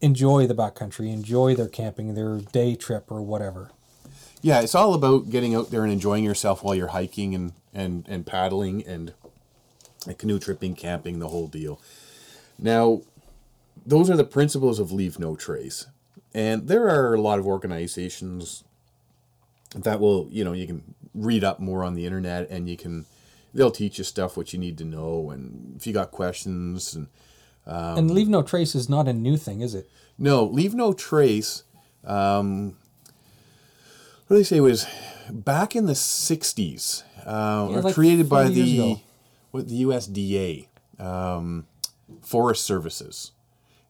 [0.00, 3.70] enjoy the backcountry, enjoy their camping, their day trip or whatever.
[4.42, 8.06] Yeah, it's all about getting out there and enjoying yourself while you're hiking and and
[8.08, 9.12] and paddling and,
[10.18, 11.80] canoe tripping, camping, the whole deal.
[12.58, 13.02] Now,
[13.84, 15.86] those are the principles of leave no trace,
[16.34, 18.64] and there are a lot of organizations
[19.74, 23.04] that will, you know, you can read up more on the internet and you can
[23.52, 27.08] they'll teach you stuff what you need to know and if you got questions and
[27.66, 29.88] and leave no trace is not a new thing, is it?
[30.18, 31.62] no, leave no trace.
[32.04, 32.76] Um,
[34.30, 34.86] what do they say it was
[35.28, 38.98] back in the '60s, uh, Yeah, like created by the
[39.50, 40.68] what the USDA,
[41.00, 41.66] um,
[42.22, 43.32] Forest Services.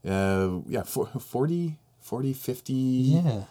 [0.03, 3.43] Uh, yeah, for, 40, 40, 50, Yeah.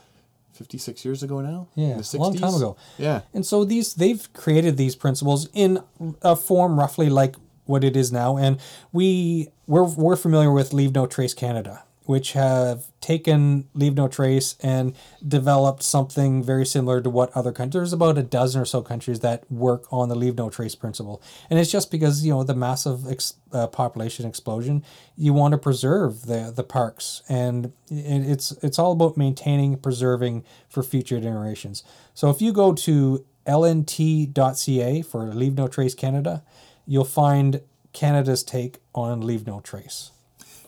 [0.54, 1.68] 56 years ago now.
[1.76, 2.76] Yeah, a long time ago.
[2.98, 5.84] Yeah, And so these they've created these principles in
[6.24, 8.58] a form roughly like what it is now, and
[8.92, 14.56] we we're we're familiar with Leave No Trace Canada, which have taken Leave No Trace
[14.64, 14.96] and
[15.28, 17.82] developed something very similar to what other countries.
[17.82, 21.22] There's about a dozen or so countries that work on the Leave No Trace principle,
[21.52, 24.84] and it's just because you know the massive ex, uh, population explosion,
[25.16, 30.82] you want to preserve the the parks, and it's it's all about maintaining, preserving for
[30.82, 31.84] future generations.
[32.16, 36.44] So if you go to lnt.ca for Leave No Trace Canada,
[36.88, 37.62] you'll find
[37.94, 40.10] Canada's take on Leave No Trace.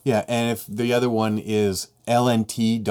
[0.04, 2.82] Yeah, and if the other one is lnt.org,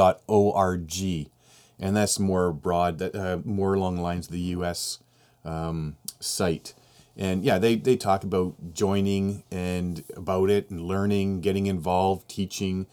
[1.79, 4.99] and that's more broad, that uh, more along the lines of the U.S.
[5.44, 6.75] Um, site.
[7.16, 12.87] And yeah, they, they talk about joining and about it and learning, getting involved, teaching.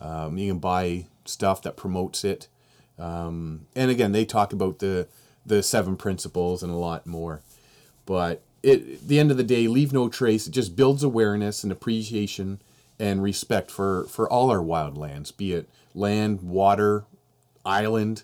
[0.00, 2.48] Um, you can buy stuff that promotes it.
[2.98, 5.08] Um, and again, they talk about the
[5.46, 7.40] the seven principles and a lot more.
[8.04, 10.46] But it, at the end of the day, leave no trace.
[10.46, 12.60] It just builds awareness and appreciation
[13.00, 17.04] and respect for, for all our wildlands, be it land, water,
[17.64, 18.22] island,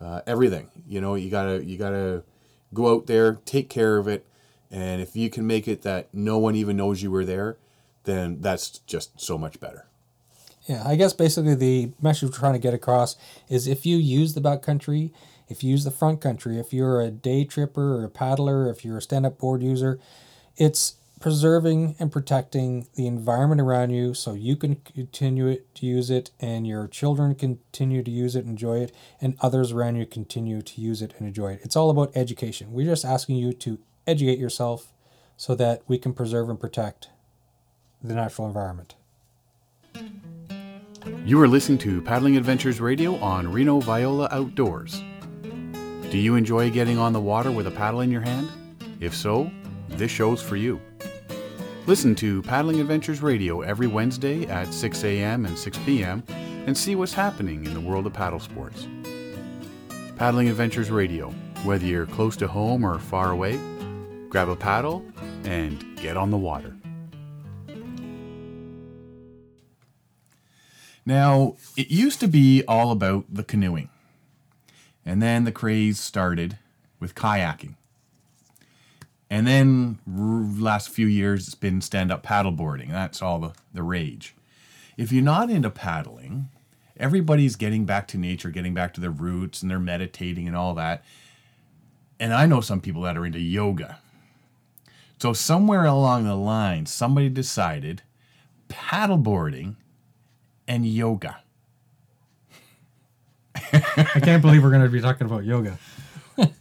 [0.00, 0.68] uh, everything.
[0.86, 2.22] You know, you gotta you gotta
[2.74, 4.26] go out there, take care of it,
[4.70, 7.56] and if you can make it that no one even knows you were there,
[8.04, 9.86] then that's just so much better.
[10.66, 13.16] Yeah, I guess basically the message we're trying to get across
[13.48, 15.10] is if you use the backcountry,
[15.48, 18.84] if you use the front country, if you're a day tripper or a paddler, if
[18.84, 19.98] you're a stand up board user,
[20.56, 26.10] it's preserving and protecting the environment around you so you can continue it, to use
[26.10, 30.60] it and your children continue to use it enjoy it and others around you continue
[30.60, 31.60] to use it and enjoy it.
[31.62, 32.72] It's all about education.
[32.72, 34.92] We're just asking you to educate yourself
[35.36, 37.08] so that we can preserve and protect
[38.02, 38.96] the natural environment.
[41.24, 45.02] You are listening to Paddling Adventures Radio on Reno Viola Outdoors.
[46.10, 48.50] Do you enjoy getting on the water with a paddle in your hand?
[49.00, 49.50] If so,
[49.88, 50.80] this show's for you.
[51.84, 55.44] Listen to Paddling Adventures Radio every Wednesday at 6 a.m.
[55.44, 56.22] and 6 p.m.
[56.28, 58.86] and see what's happening in the world of paddle sports.
[60.14, 61.30] Paddling Adventures Radio,
[61.64, 63.58] whether you're close to home or far away,
[64.28, 65.04] grab a paddle
[65.42, 66.72] and get on the water.
[71.04, 73.88] Now, it used to be all about the canoeing.
[75.04, 76.58] And then the craze started
[77.00, 77.74] with kayaking.
[79.32, 79.98] And then
[80.60, 82.90] last few years it's been stand-up paddleboarding.
[82.90, 84.34] That's all the, the rage.
[84.98, 86.50] If you're not into paddling,
[86.98, 90.74] everybody's getting back to nature, getting back to their roots and they're meditating and all
[90.74, 91.02] that.
[92.20, 94.00] And I know some people that are into yoga.
[95.18, 98.02] So somewhere along the line, somebody decided
[98.68, 99.76] paddleboarding
[100.68, 101.38] and yoga.
[103.54, 105.78] I can't believe we're going to be talking about yoga.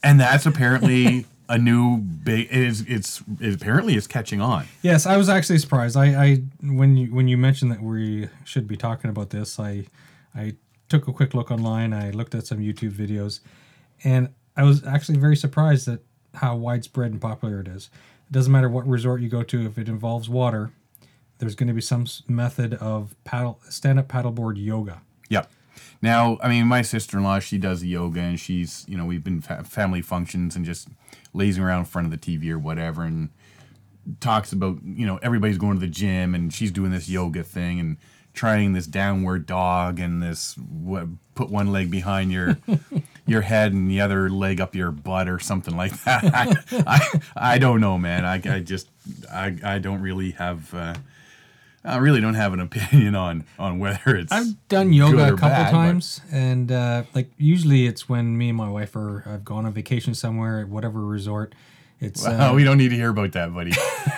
[0.01, 5.05] and that's apparently a new big it is it's it apparently is catching on Yes,
[5.05, 5.97] I was actually surprised.
[5.97, 9.85] I, I when you when you mentioned that we should be talking about this, I
[10.33, 10.55] I
[10.87, 11.93] took a quick look online.
[11.93, 13.41] I looked at some YouTube videos,
[14.03, 15.99] and I was actually very surprised at
[16.35, 17.89] how widespread and popular it is.
[18.29, 20.71] It doesn't matter what resort you go to, if it involves water,
[21.39, 25.01] there's going to be some method of paddle stand up paddleboard yoga.
[26.01, 29.63] Now i mean my sister-in-law she does yoga and she's you know we've been fa-
[29.63, 30.87] family functions and just
[31.33, 33.29] lazing around in front of the tv or whatever and
[34.19, 37.79] talks about you know everybody's going to the gym and she's doing this yoga thing
[37.79, 37.97] and
[38.33, 42.57] trying this downward dog and this what, put one leg behind your
[43.25, 46.23] your head and the other leg up your butt or something like that.
[46.33, 46.55] I,
[46.87, 48.25] I, I don't know, man.
[48.25, 48.89] I, I just
[49.31, 50.95] I, I don't really have uh,
[51.83, 55.49] I really don't have an opinion on on whether it's I've done yoga a couple
[55.49, 59.43] bad, but- times, and uh, like usually it's when me and my wife are I've
[59.45, 61.55] gone on vacation somewhere at whatever resort.
[61.99, 63.73] It's uh, Oh, we don't need to hear about that, buddy.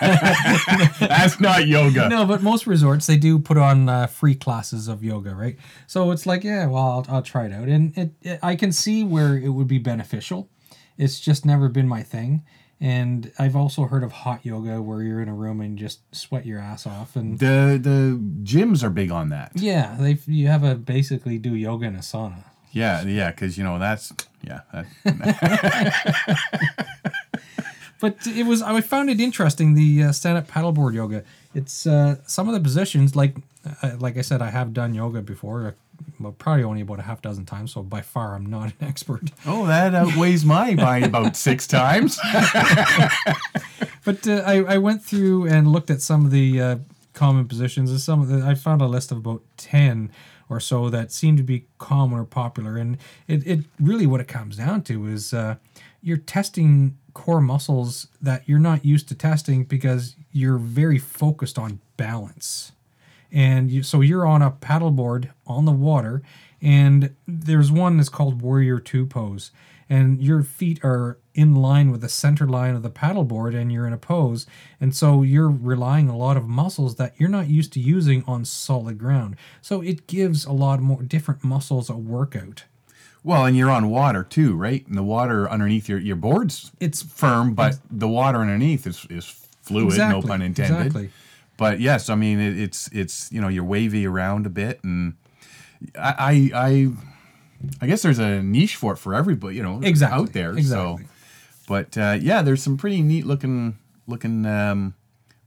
[1.00, 2.08] That's not yoga.
[2.08, 5.56] no, but most resorts they do put on uh, free classes of yoga, right?
[5.86, 8.72] So it's like, yeah, well, I'll, I'll try it out, and it, it I can
[8.72, 10.48] see where it would be beneficial.
[10.96, 12.44] It's just never been my thing,
[12.80, 16.44] and I've also heard of hot yoga where you're in a room and just sweat
[16.46, 19.52] your ass off, and The the gyms are big on that.
[19.54, 22.44] yeah, they you have a basically do yoga in a sauna.
[22.72, 24.60] Yeah, yeah, because you know that's yeah.
[24.72, 24.86] That,
[28.00, 31.24] But it was I found it interesting the uh, stand up paddleboard yoga.
[31.54, 33.34] It's uh, some of the positions like
[33.82, 35.74] uh, like I said I have done yoga before,
[36.20, 37.72] well, probably only about a half dozen times.
[37.72, 39.30] So by far I'm not an expert.
[39.46, 42.18] oh, that outweighs mine by about six times.
[44.04, 46.76] But uh, I I went through and looked at some of the uh,
[47.14, 47.90] common positions.
[47.90, 50.10] And some of the, I found a list of about ten
[50.50, 52.76] or so that seem to be common or popular.
[52.76, 55.56] And it, it really what it comes down to is uh,
[56.02, 61.80] you're testing core muscles that you're not used to testing because you're very focused on
[61.96, 62.72] balance.
[63.34, 66.22] And you, so you're on a paddleboard on the water,
[66.62, 69.50] and there's one that's called Warrior Two pose,
[69.90, 73.88] and your feet are in line with the center line of the paddleboard, and you're
[73.88, 74.46] in a pose,
[74.80, 78.44] and so you're relying a lot of muscles that you're not used to using on
[78.44, 79.34] solid ground.
[79.60, 82.62] So it gives a lot more different muscles a workout.
[83.24, 84.86] well, and you're on water too, right?
[84.86, 89.24] And the water underneath your your board's It's firm, but the water underneath is is
[89.60, 89.86] fluid.
[89.88, 90.86] Exactly, No pun intended.
[90.86, 91.10] exactly.
[91.56, 95.14] But yes, I mean it, it's it's you know you're wavy around a bit, and
[95.98, 96.88] I I I,
[97.80, 100.52] I guess there's a niche for it for everybody, you know, Exactly, out there.
[100.56, 101.04] exactly.
[101.04, 101.10] So,
[101.68, 104.94] but uh, yeah, there's some pretty neat looking looking um,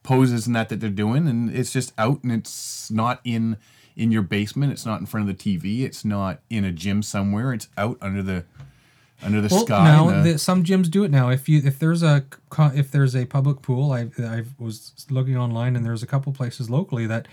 [0.04, 3.58] poses and that that they're doing, and it's just out, and it's not in
[3.98, 4.72] in your basement.
[4.72, 5.82] It's not in front of the TV.
[5.84, 7.52] It's not in a gym somewhere.
[7.54, 8.46] It's out under the
[9.24, 9.84] under the Well, sky.
[9.84, 11.30] now the- some gyms do it now.
[11.30, 12.24] If you if there's a
[12.76, 16.70] if there's a public pool, I I was looking online and there's a couple places
[16.70, 17.28] locally that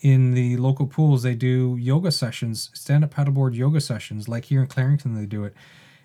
[0.00, 4.28] in the local pools they do yoga sessions, stand up paddleboard yoga sessions.
[4.28, 5.54] Like here in Clarington, they do it,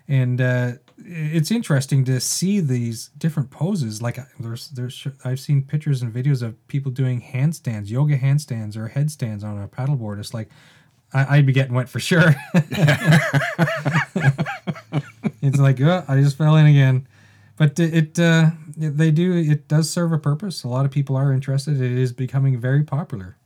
[0.08, 4.00] and uh, it's interesting to see these different poses.
[4.00, 8.76] Like uh, there's there's I've seen pictures and videos of people doing handstands, yoga handstands
[8.76, 10.18] or headstands on a paddleboard.
[10.20, 10.48] It's like
[11.14, 12.34] I'd be getting wet for sure.
[15.42, 17.06] it's like uh, I just fell in again,
[17.56, 20.64] but it, uh, they do it does serve a purpose.
[20.64, 21.80] A lot of people are interested.
[21.80, 23.36] It is becoming very popular.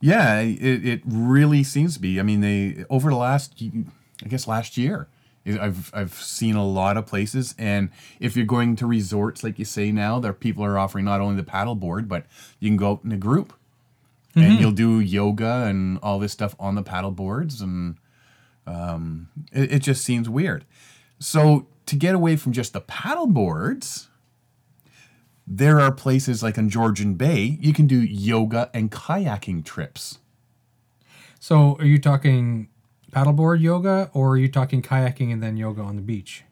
[0.00, 2.20] Yeah, it, it really seems to be.
[2.20, 5.08] I mean, they over the last, I guess last year,
[5.46, 9.64] I've I've seen a lot of places, and if you're going to resorts, like you
[9.64, 12.26] say now, there people are offering not only the paddleboard, but
[12.60, 13.54] you can go out in a group,
[14.34, 17.96] and you'll do yoga and all this stuff on the paddle boards, and
[18.66, 20.64] um, it, it just seems weird.
[21.18, 24.08] So to get away from just the paddle boards,
[25.46, 30.18] there are places like on Georgian Bay, you can do yoga and kayaking trips.
[31.40, 32.68] So, are you talking
[33.12, 36.44] paddleboard yoga, or are you talking kayaking and then yoga on the beach?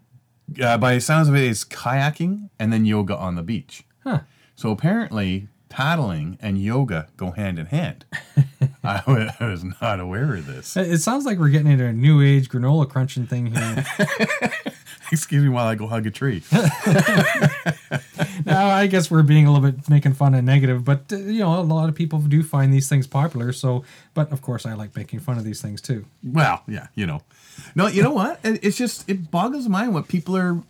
[0.62, 3.84] Uh, by the sounds of it, it's kayaking and then yoga on the beach.
[4.04, 4.20] Huh.
[4.54, 8.04] So apparently, paddling and yoga go hand in hand.
[8.84, 9.02] I
[9.40, 10.76] was not aware of this.
[10.76, 13.84] It it sounds like we're getting into a new age granola crunching thing here.
[15.12, 16.42] Excuse me while I go hug a tree.
[18.44, 21.40] now, I guess we're being a little bit making fun and negative, but uh, you
[21.40, 23.52] know, a lot of people do find these things popular.
[23.52, 26.04] So, but of course, I like making fun of these things too.
[26.24, 27.22] Well, yeah, you know.
[27.74, 28.40] No, you know what?
[28.44, 30.60] It- It's just it boggles my mind what people are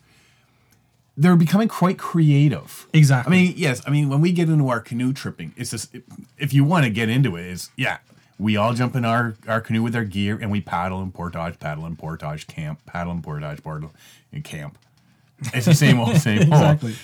[1.16, 2.86] they're becoming quite creative.
[2.92, 3.34] Exactly.
[3.34, 5.94] I mean, yes, I mean when we get into our canoe tripping, it's just
[6.38, 7.98] if you want to get into it, is yeah,
[8.38, 11.58] we all jump in our our canoe with our gear and we paddle and portage,
[11.58, 13.92] paddle and portage, camp, paddle and portage, paddle
[14.32, 14.78] and camp.
[15.52, 16.62] It's the same old, same old.
[16.62, 16.94] Exactly.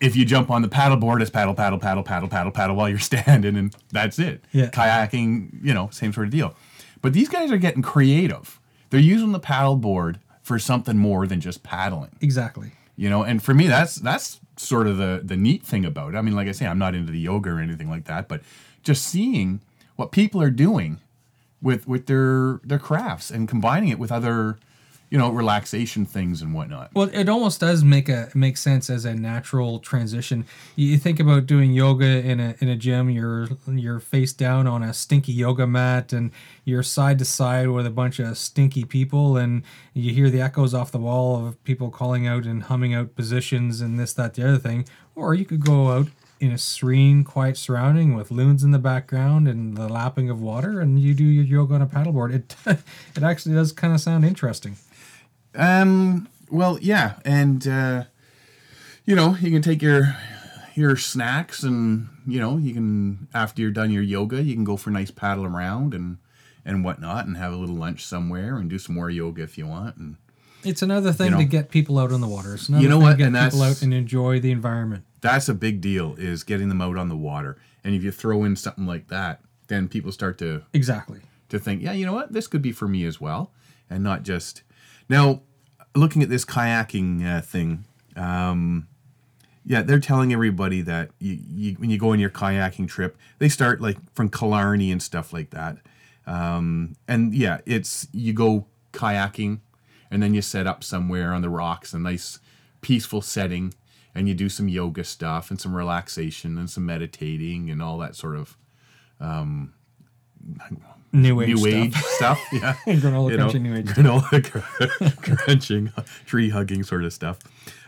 [0.00, 2.88] If you jump on the paddle board, it's paddle, paddle, paddle, paddle, paddle, paddle while
[2.88, 4.42] you're standing, and that's it.
[4.52, 4.70] Yeah.
[4.70, 6.54] Kayaking, you know, same sort of deal.
[7.02, 8.58] But these guys are getting creative.
[8.90, 12.72] They're using the paddle board for something more than just paddling Exactly.
[12.96, 16.16] You know and for me that's that's sort of the the neat thing about it.
[16.16, 18.42] I mean like i say i'm not into the yoga or anything like that but
[18.82, 19.60] just seeing
[19.96, 21.00] what people are doing
[21.62, 24.58] with with their their crafts and combining it with other
[25.10, 29.04] you know relaxation things and whatnot Well, it almost does make a make sense as
[29.04, 30.46] a natural transition.
[30.76, 33.10] You think about doing yoga in a in a gym.
[33.10, 36.30] You're you're face down on a stinky yoga mat, and
[36.64, 40.74] you're side to side with a bunch of stinky people, and you hear the echoes
[40.74, 44.46] off the wall of people calling out and humming out positions and this, that, the
[44.46, 44.86] other thing.
[45.16, 46.08] Or you could go out
[46.38, 50.80] in a serene, quiet surrounding with loons in the background and the lapping of water,
[50.80, 52.32] and you do your yoga on a paddleboard.
[52.32, 52.56] It
[53.16, 54.76] it actually does kind of sound interesting.
[55.54, 58.04] Um well yeah and uh
[59.04, 60.16] you know you can take your
[60.74, 64.76] your snacks and you know you can after you're done your yoga you can go
[64.76, 66.18] for a nice paddle around and
[66.64, 69.66] and whatnot and have a little lunch somewhere and do some more yoga if you
[69.66, 70.16] want and
[70.62, 71.38] It's another thing You know.
[71.38, 72.54] to get people out on the water.
[72.54, 73.10] It's another You know thing what?
[73.12, 75.04] to get And people out and enjoy the environment.
[75.22, 78.44] that's a big deal is getting them out on the water and if you throw
[78.44, 81.20] in something like that then people start to Exactly.
[81.48, 83.50] to think yeah you know what this could be for me as well
[83.88, 84.62] and not just
[85.10, 85.42] now
[85.94, 87.84] looking at this kayaking uh, thing
[88.16, 88.86] um
[89.66, 93.48] yeah they're telling everybody that you, you when you go on your kayaking trip they
[93.48, 95.76] start like from killarney and stuff like that.
[96.26, 99.60] Um and yeah it's you go kayaking
[100.10, 102.38] and then you set up somewhere on the rocks a nice
[102.80, 103.74] peaceful setting
[104.14, 108.16] and you do some yoga stuff and some relaxation and some meditating and all that
[108.16, 108.56] sort of
[111.12, 111.74] New age new stuff.
[111.74, 112.40] age stuff.
[112.52, 115.92] Yeah, Granola You know, crunching new age granola cr- crunching,
[116.26, 117.38] tree hugging sort of stuff.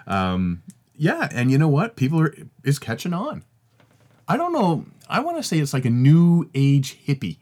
[0.06, 0.62] Um,
[0.96, 1.96] yeah, and you know what?
[1.96, 3.44] People are is catching on.
[4.26, 4.86] I don't know.
[5.08, 7.38] I want to say it's like a new age hippie.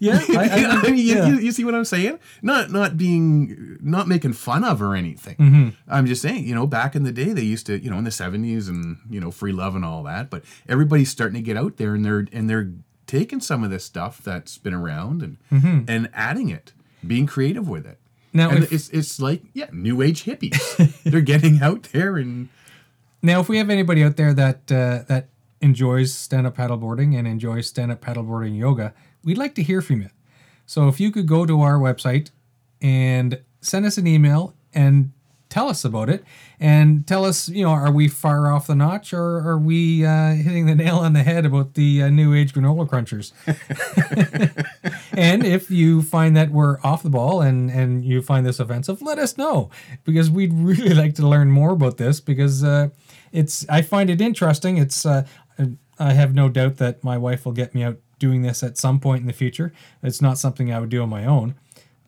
[0.00, 1.26] Yeah, I, I, mean, you, yeah.
[1.26, 2.18] you, you see what I'm saying?
[2.42, 5.36] Not not being not making fun of or anything.
[5.36, 5.68] Mm-hmm.
[5.88, 8.04] I'm just saying, you know, back in the day they used to, you know, in
[8.04, 10.30] the 70s and you know, free love and all that.
[10.30, 12.70] But everybody's starting to get out there and they're and they're
[13.08, 15.80] taking some of this stuff that's been around and Mm-hmm.
[15.88, 16.72] and adding it,
[17.04, 17.98] being creative with it.
[18.32, 21.02] Now, and if- it's it's like yeah, new age hippies.
[21.02, 22.48] they're getting out there and
[23.20, 25.26] now, if we have anybody out there that uh, that
[25.60, 28.94] enjoys stand up paddleboarding and enjoys stand up paddleboarding yoga,
[29.24, 30.10] we'd like to hear from you.
[30.66, 32.30] So if you could go to our website
[32.80, 35.10] and send us an email and
[35.48, 36.24] tell us about it
[36.60, 40.32] and tell us, you know, are we far off the notch or are we uh,
[40.32, 43.32] hitting the nail on the head about the uh, new age granola crunchers?
[45.16, 49.00] and if you find that we're off the ball and and you find this offensive,
[49.02, 49.70] let us know
[50.04, 52.88] because we'd really like to learn more about this because uh,
[53.32, 54.76] it's I find it interesting.
[54.76, 55.24] It's uh,
[55.98, 59.00] I have no doubt that my wife will get me out doing this at some
[59.00, 59.72] point in the future.
[60.02, 61.54] It's not something I would do on my own.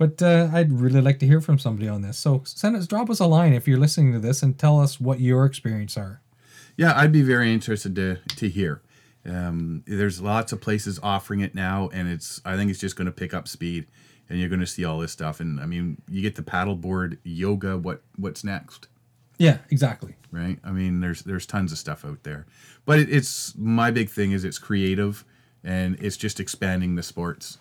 [0.00, 2.16] But uh, I'd really like to hear from somebody on this.
[2.16, 4.98] So send us, drop us a line if you're listening to this, and tell us
[4.98, 6.22] what your experience are.
[6.78, 8.80] Yeah, I'd be very interested to to hear.
[9.26, 13.06] Um, there's lots of places offering it now, and it's I think it's just going
[13.06, 13.88] to pick up speed,
[14.30, 15.38] and you're going to see all this stuff.
[15.38, 17.76] And I mean, you get the paddleboard yoga.
[17.76, 18.88] What what's next,
[19.36, 20.14] Yeah, exactly.
[20.32, 20.58] right?
[20.64, 22.46] I mean, there's there's tons of stuff out there,
[22.86, 25.26] but it, it's my big thing is it's creative,
[25.62, 27.58] and it's just expanding the sports.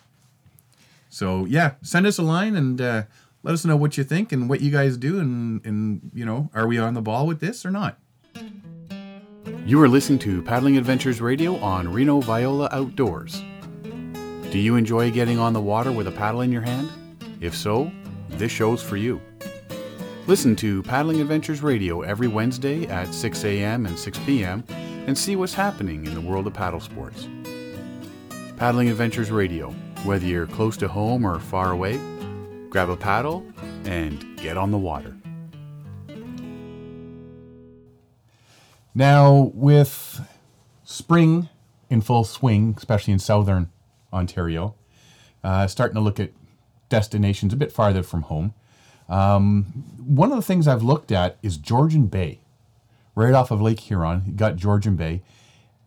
[1.10, 3.02] So yeah, send us a line and uh,
[3.42, 6.50] let us know what you think and what you guys do, and and you know,
[6.54, 7.98] are we on the ball with this or not?
[9.66, 13.42] You are listening to Paddling Adventures Radio on Reno Viola Outdoors.
[14.50, 16.90] Do you enjoy getting on the water with a paddle in your hand?
[17.40, 17.90] If so,
[18.30, 19.20] this show's for you.
[20.26, 23.86] Listen to Paddling Adventures Radio every Wednesday at 6 a.m.
[23.86, 24.64] and 6 p.m.
[25.06, 27.28] and see what's happening in the world of paddle sports.
[28.56, 29.74] Paddling Adventures Radio,
[30.04, 31.98] whether you're close to home or far away,
[32.68, 33.46] grab a paddle
[33.84, 35.16] and get on the water.
[38.94, 40.20] Now, with
[40.84, 41.48] spring
[41.88, 43.70] in full swing, especially in southern
[44.12, 44.74] Ontario.
[45.42, 46.30] Uh, starting to look at
[46.88, 48.54] destinations a bit farther from home.
[49.08, 49.64] Um,
[50.04, 52.40] one of the things I've looked at is Georgian Bay,
[53.14, 54.22] right off of Lake Huron.
[54.26, 55.22] You got Georgian Bay,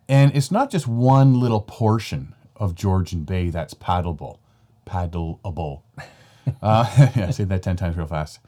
[0.08, 4.38] and it's not just one little portion of Georgian Bay that's paddleable,
[4.86, 5.82] paddleable.
[6.62, 8.40] uh, yeah, say that ten times real fast.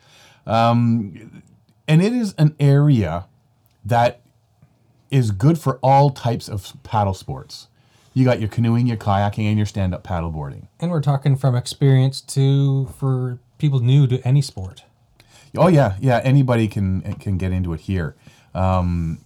[0.47, 1.43] Um,
[1.89, 3.27] and it is an area
[3.85, 4.21] that
[5.11, 7.69] is good for all types of paddle sports.
[8.15, 10.69] You got your canoeing, your kayaking, and your stand-up paddleboarding.
[10.81, 14.85] And we're talking from experience to for people new to any sport.
[15.57, 16.21] Oh yeah, yeah.
[16.25, 18.17] Anybody can can get into it here.
[18.55, 19.19] Um,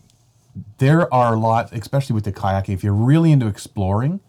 [0.78, 2.74] there are a lot, especially with the kayaking.
[2.74, 4.20] If you're really into exploring,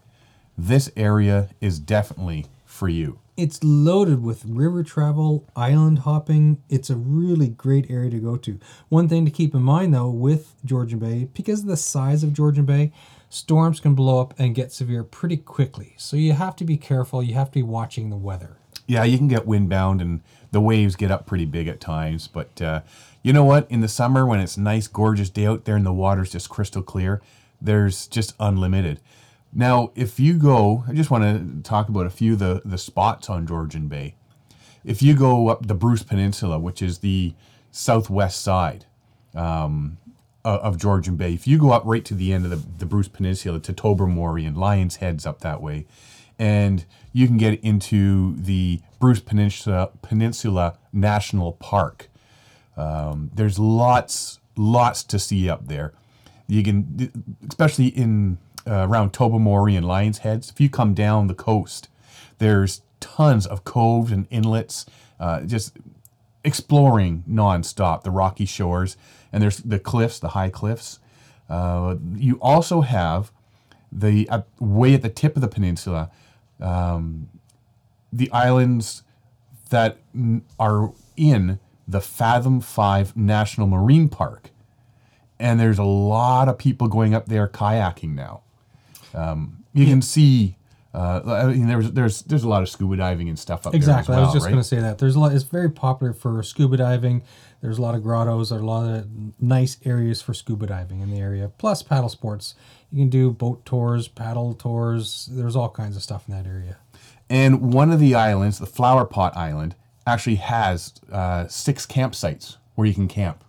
[0.56, 3.18] this area is definitely for you.
[3.36, 6.62] It's loaded with river travel, island hopping.
[6.68, 8.58] It's a really great area to go to.
[8.90, 12.34] One thing to keep in mind though with Georgian Bay, because of the size of
[12.34, 12.92] Georgian Bay,
[13.30, 15.94] storms can blow up and get severe pretty quickly.
[15.96, 17.22] So you have to be careful.
[17.22, 18.58] You have to be watching the weather.
[18.86, 22.28] Yeah, you can get windbound and the waves get up pretty big at times.
[22.28, 22.82] But uh,
[23.22, 23.70] you know what?
[23.70, 26.82] In the summer, when it's nice, gorgeous day out there and the water's just crystal
[26.82, 27.22] clear,
[27.60, 29.00] there's just unlimited.
[29.52, 32.78] Now, if you go, I just want to talk about a few of the, the
[32.78, 34.14] spots on Georgian Bay.
[34.84, 37.34] If you go up the Bruce Peninsula, which is the
[37.70, 38.86] southwest side
[39.34, 39.98] um,
[40.44, 43.08] of Georgian Bay, if you go up right to the end of the, the Bruce
[43.08, 45.86] Peninsula to Tobermory and Lions Heads up that way,
[46.38, 52.08] and you can get into the Bruce Peninsula, Peninsula National Park.
[52.76, 55.92] Um, there's lots, lots to see up there.
[56.48, 60.50] You can, especially in uh, around Tobermory and Lions Heads.
[60.50, 61.88] If you come down the coast,
[62.38, 64.86] there's tons of coves and inlets,
[65.20, 65.76] uh, just
[66.44, 68.96] exploring nonstop the rocky shores,
[69.32, 70.98] and there's the cliffs, the high cliffs.
[71.48, 73.30] Uh, you also have
[73.90, 76.10] the uh, way at the tip of the peninsula,
[76.60, 77.28] um,
[78.12, 79.02] the islands
[79.70, 79.98] that
[80.58, 84.50] are in the Fathom Five National Marine Park,
[85.38, 88.42] and there's a lot of people going up there kayaking now.
[89.14, 90.56] Um, you can see.
[90.94, 93.82] Uh, I mean, there's there's there's a lot of scuba diving and stuff up Exactly.
[93.82, 94.50] there Exactly, well, I was just right?
[94.50, 94.98] going to say that.
[94.98, 95.32] There's a lot.
[95.32, 97.22] It's very popular for scuba diving.
[97.62, 98.50] There's a lot of grottos.
[98.50, 99.08] There's a lot of
[99.40, 101.50] nice areas for scuba diving in the area.
[101.56, 102.54] Plus paddle sports.
[102.90, 105.30] You can do boat tours, paddle tours.
[105.32, 106.76] There's all kinds of stuff in that area.
[107.30, 109.74] And one of the islands, the Flower Pot Island,
[110.06, 113.44] actually has uh, six campsites where you can camp.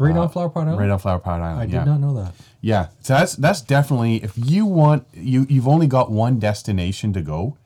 [0.00, 0.76] Right on Flower Pot Island.
[0.76, 1.60] Uh, Right on Flower Pot Island.
[1.60, 1.84] I did yeah.
[1.84, 2.34] not know that.
[2.62, 7.20] Yeah, so that's that's definitely if you want you you've only got one destination to
[7.20, 7.56] go.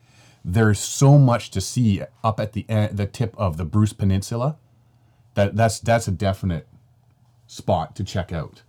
[0.43, 4.57] There's so much to see up at the end, the tip of the Bruce Peninsula.
[5.35, 6.67] That that's that's a definite
[7.47, 8.63] spot to check out.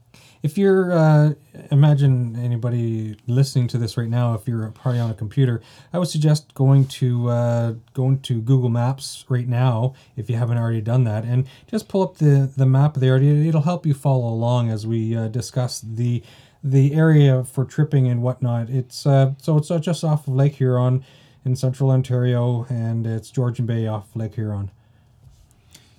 [0.46, 1.34] If you're, uh,
[1.72, 5.60] imagine anybody listening to this right now, if you're probably on a computer,
[5.92, 10.58] I would suggest going to uh, going to Google Maps right now if you haven't
[10.58, 13.16] already done that, and just pull up the the map there.
[13.16, 16.22] It'll help you follow along as we uh, discuss the
[16.62, 18.70] the area for tripping and whatnot.
[18.70, 21.04] It's uh, so it's uh, just off of Lake Huron
[21.44, 24.70] in central Ontario, and it's Georgian Bay off Lake Huron.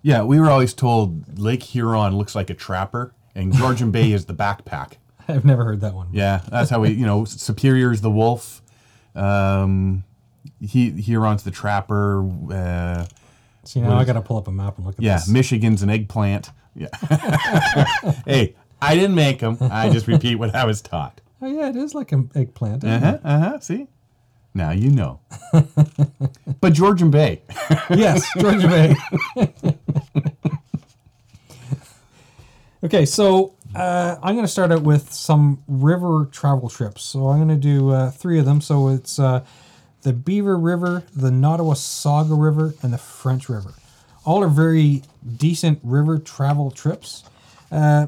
[0.01, 4.25] Yeah, we were always told Lake Huron looks like a trapper, and Georgian Bay is
[4.25, 4.93] the backpack.
[5.27, 6.07] I've never heard that one.
[6.11, 8.61] Yeah, that's how we, you know, Superior is the wolf.
[9.15, 10.03] Um,
[10.59, 12.27] he Huron's the trapper.
[12.51, 13.05] Uh,
[13.63, 15.27] See now I got to pull up a map and look at yeah, this.
[15.27, 16.51] Yeah, Michigan's an eggplant.
[16.73, 16.87] Yeah.
[18.25, 19.57] hey, I didn't make them.
[19.59, 21.21] I just repeat what I was taught.
[21.41, 22.83] Oh yeah, it is like an eggplant.
[22.83, 23.17] Uh huh.
[23.23, 23.59] Uh huh.
[23.59, 23.87] See,
[24.53, 25.19] now you know.
[26.61, 27.41] but Georgian Bay.
[27.89, 28.95] Yes, Georgia Bay.
[32.87, 37.03] Okay, so uh, I'm going to start out with some river travel trips.
[37.03, 38.61] So I'm going to do uh, three of them.
[38.61, 39.43] So it's uh,
[40.03, 43.73] the Beaver River, the Nottawasaga River, and the French River.
[44.25, 45.03] All are very
[45.35, 47.23] decent river travel trips.
[47.71, 48.07] Uh,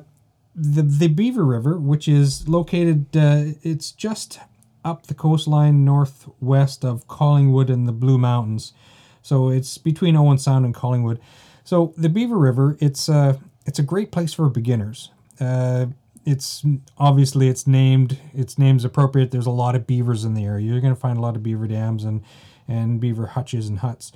[0.56, 4.40] the the Beaver River, which is located, uh, it's just
[4.86, 8.74] up the coastline northwest of Collingwood and the Blue Mountains.
[9.22, 11.20] So it's between Owen Sound and Collingwood.
[11.66, 15.12] So the Beaver River, it's uh, it's a great place for beginners.
[15.40, 15.88] Uh,
[16.26, 16.64] it's
[16.98, 19.32] obviously it's named its name's appropriate.
[19.32, 20.66] There's a lot of beavers in the area.
[20.66, 22.22] You're going to find a lot of beaver dams and
[22.68, 24.12] and beaver hutches and huts.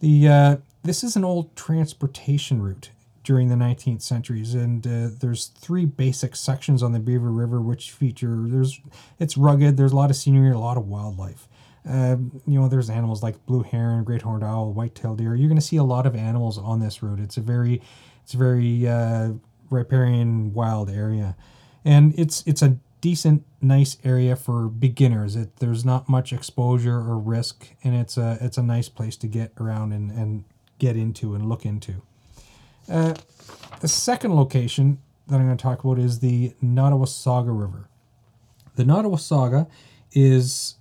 [0.00, 2.90] The uh, this is an old transportation route
[3.24, 7.90] during the 19th centuries, and uh, there's three basic sections on the Beaver River which
[7.90, 8.36] feature.
[8.46, 8.80] There's
[9.18, 9.76] it's rugged.
[9.76, 11.46] There's a lot of scenery, a lot of wildlife.
[11.84, 15.34] Um, you know, there's animals like blue heron, great horned owl, white-tailed deer.
[15.34, 17.20] You're going to see a lot of animals on this route.
[17.20, 17.80] It's a very,
[18.28, 19.30] it's a very uh,
[19.70, 21.34] riparian wild area,
[21.82, 25.34] and it's it's a decent, nice area for beginners.
[25.34, 29.28] It, there's not much exposure or risk, and it's a it's a nice place to
[29.28, 30.44] get around and, and
[30.78, 32.02] get into and look into.
[32.86, 33.14] Uh,
[33.80, 34.98] the second location
[35.28, 37.88] that I'm going to talk about is the Nottawasaga River.
[38.76, 39.68] The Nottawasaga
[40.12, 40.74] is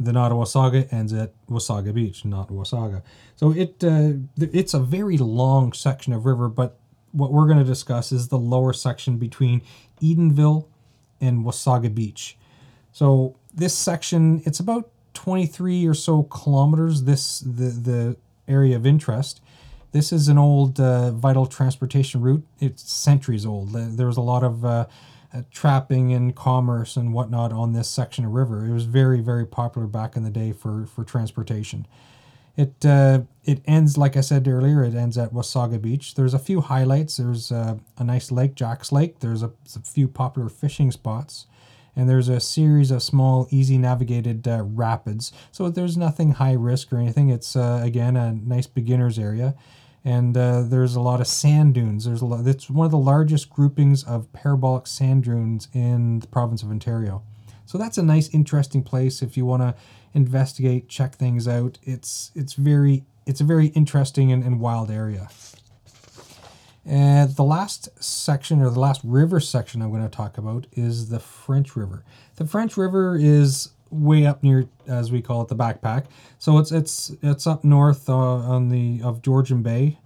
[0.00, 3.02] the Nottawasaga ends at Wasaga Beach, not Wasaga.
[3.36, 6.77] So it uh, it's a very long section of river, but
[7.12, 9.62] what we're going to discuss is the lower section between
[10.02, 10.66] Edenvale
[11.20, 12.36] and Wasaga Beach.
[12.92, 17.02] So this section, it's about 23 or so kilometers.
[17.02, 19.40] This the the area of interest.
[19.92, 22.46] This is an old uh, vital transportation route.
[22.60, 23.72] It's centuries old.
[23.72, 24.86] There was a lot of uh,
[25.32, 28.66] uh, trapping and commerce and whatnot on this section of river.
[28.66, 31.86] It was very very popular back in the day for for transportation.
[32.58, 34.82] It uh, it ends like I said earlier.
[34.82, 36.16] It ends at Wasaga Beach.
[36.16, 37.16] There's a few highlights.
[37.16, 39.20] There's uh, a nice lake, Jack's Lake.
[39.20, 41.46] There's a, a few popular fishing spots,
[41.94, 45.32] and there's a series of small, easy navigated uh, rapids.
[45.52, 47.28] So there's nothing high risk or anything.
[47.30, 49.54] It's uh, again a nice beginners area,
[50.04, 52.06] and uh, there's a lot of sand dunes.
[52.06, 52.44] There's a lot.
[52.44, 57.22] It's one of the largest groupings of parabolic sand dunes in the province of Ontario.
[57.66, 59.74] So that's a nice, interesting place if you want to
[60.14, 61.78] investigate, check things out.
[61.82, 65.28] It's it's very it's a very interesting and, and wild area.
[66.84, 71.10] And the last section or the last river section I'm going to talk about is
[71.10, 72.02] the French River.
[72.36, 76.06] The French River is way up near, as we call it, the backpack.
[76.38, 79.98] So it's it's it's up north uh, on the of Georgian Bay,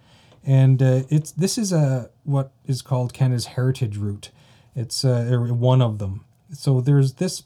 [0.44, 4.30] and uh, it's this is a what is called Canada's heritage route.
[4.74, 6.24] It's uh, one of them.
[6.52, 7.44] So there's this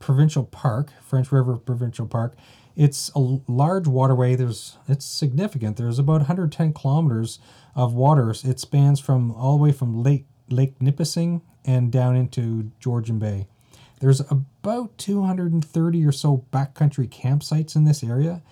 [0.00, 2.36] provincial park, French River Provincial Park.
[2.74, 4.34] It's a large waterway.
[4.34, 5.76] There's it's significant.
[5.76, 7.38] There's about 110 kilometers
[7.76, 8.44] of waters.
[8.44, 13.46] It spans from all the way from Lake Lake Nipissing and down into Georgian Bay.
[14.00, 18.42] There's about 230 or so backcountry campsites in this area,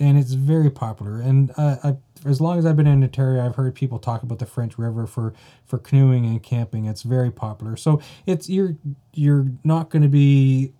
[0.00, 1.20] and it's very popular.
[1.20, 1.96] And uh, I,
[2.26, 5.06] as long as I've been in Ontario, I've heard people talk about the French River
[5.06, 5.34] for
[5.66, 6.86] for canoeing and camping.
[6.86, 7.76] It's very popular.
[7.76, 8.76] So it's you're
[9.12, 10.72] you're not going to be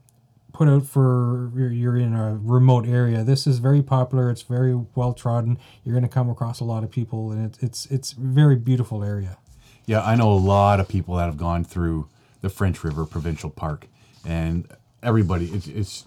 [0.55, 3.23] put out for you're, you're in a remote area.
[3.25, 4.31] This is very popular.
[4.31, 5.59] It's very well trodden.
[5.83, 9.05] You're going to come across a lot of people, and it, it's it's very beautiful
[9.05, 9.37] area.
[9.85, 12.09] Yeah, I know a lot of people that have gone through
[12.41, 13.89] the French River Provincial Park,
[14.25, 14.67] and
[15.03, 16.05] everybody, it's, it's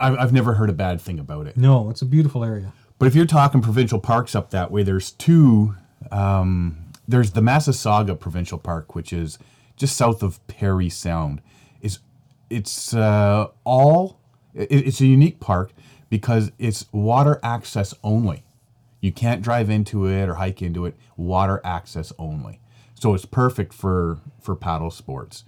[0.00, 1.58] I've, I've never heard a bad thing about it.
[1.58, 2.72] No, it's a beautiful area.
[2.98, 5.74] But if you're talking provincial parks up that way, there's two.
[6.10, 9.38] Um, there's the Massasauga Provincial Park, which is
[9.76, 11.42] just south of Parry Sound.
[12.50, 14.18] It's uh, all
[14.54, 15.72] it, it's a unique park
[16.10, 18.44] because it's water access only.
[19.00, 20.96] You can't drive into it or hike into it.
[21.16, 22.60] Water access only.
[22.94, 25.44] So it's perfect for for paddle sports.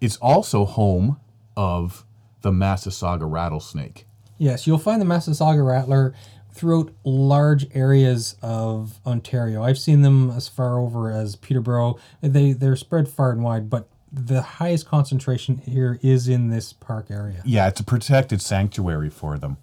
[0.00, 1.20] It's also home
[1.56, 2.04] of
[2.42, 4.06] the Massasauga rattlesnake.
[4.38, 6.14] Yes, you'll find the Massasauga rattler
[6.52, 9.62] throughout large areas of Ontario.
[9.62, 11.98] I've seen them as far over as Peterborough.
[12.20, 17.10] They they're spread far and wide, but the highest concentration here is in this park
[17.10, 17.42] area.
[17.44, 19.58] Yeah, it's a protected sanctuary for them.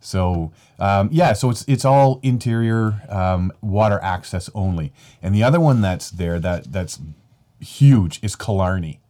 [0.00, 4.92] So um, yeah, so it's it's all interior um, water access only.
[5.22, 6.98] And the other one that's there that that's
[7.60, 9.00] huge is Killarney.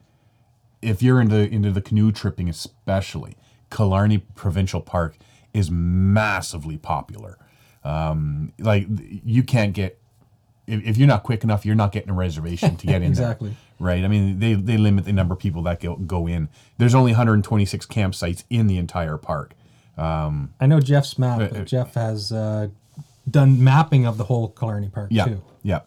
[0.83, 3.37] If you're into into the canoe tripping, especially
[3.71, 5.17] Killarney Provincial Park
[5.55, 7.39] is massively popular.
[7.85, 9.99] Um, like you can't get
[10.67, 13.51] if, if you're not quick enough, you're not getting a reservation to get in Exactly.
[13.51, 13.59] there.
[13.79, 14.05] Right.
[14.05, 16.49] I mean, they, they limit the number of people that go, go in.
[16.79, 19.55] There's only 126 campsites in the entire park.
[19.99, 21.65] I know Jeff's map.
[21.65, 22.69] Jeff has uh,
[23.31, 25.25] done mapping of the whole Killarney Park Yeah.
[25.27, 25.43] too.
[25.63, 25.81] Yeah.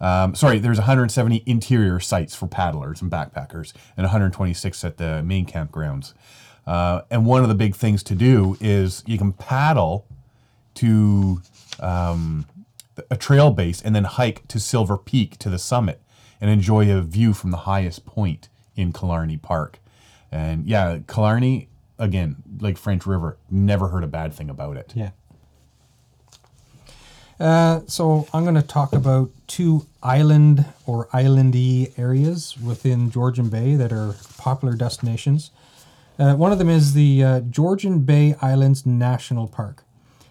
[0.00, 5.46] Um, sorry, there's 170 interior sites for paddlers and backpackers, and 126 at the main
[5.46, 6.12] campgrounds.
[6.66, 10.04] Uh, and one of the big things to do is you can paddle
[10.74, 11.40] to
[11.80, 12.44] um,
[13.10, 16.00] a trail base and then hike to Silver Peak to the summit
[16.40, 19.78] and enjoy a view from the highest point in Killarney Park.
[20.30, 21.68] And yeah, Killarney,
[21.98, 24.92] again, like French River, never heard a bad thing about it.
[24.94, 25.10] Yeah.
[27.38, 33.76] Uh, so I'm going to talk about two island or islandy areas within Georgian Bay
[33.76, 35.50] that are popular destinations.
[36.18, 39.84] Uh, one of them is the uh, Georgian Bay Islands National Park.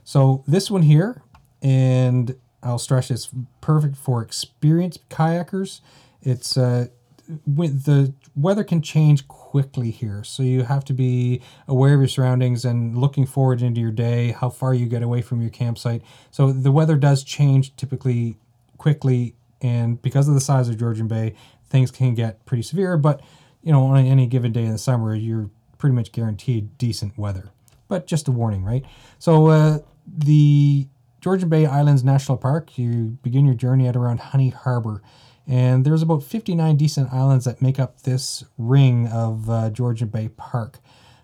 [0.04, 1.22] So this one here,
[1.62, 2.36] and
[2.66, 3.30] I'll stress it's
[3.62, 5.82] perfect for experienced kayakers.
[6.22, 6.88] It's uh,
[7.28, 12.66] the weather can change quickly here, so you have to be aware of your surroundings
[12.66, 16.02] and looking forward into your day, how far you get away from your campsite.
[16.32, 18.38] So the weather does change typically
[18.78, 21.36] quickly, and because of the size of Georgian Bay,
[21.70, 22.98] things can get pretty severe.
[22.98, 23.22] But
[23.62, 27.52] you know, on any given day in the summer, you're pretty much guaranteed decent weather.
[27.88, 28.84] But just a warning, right?
[29.20, 30.88] So uh, the
[31.26, 35.02] Georgian Bay Islands National Park, you begin your journey at around Honey Harbor.
[35.48, 40.30] And there's about 59 decent islands that make up this ring of uh, Georgian Bay
[40.30, 40.78] Park.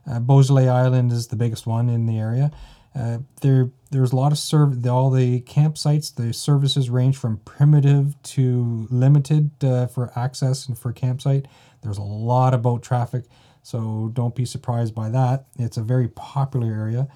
[0.09, 2.49] Uh, Island is the biggest one in the area.
[2.95, 4.83] Uh, there, there's a lot of serv.
[4.87, 10.91] All the campsites, the services range from primitive to limited uh, for access and for
[10.91, 11.45] campsite.
[11.83, 13.25] There's a lot of boat traffic,
[13.61, 15.45] so don't be surprised by that.
[15.59, 17.07] It's a very popular area,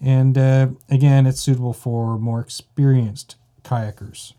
[0.00, 4.34] and uh, again, it's suitable for more experienced kayakers.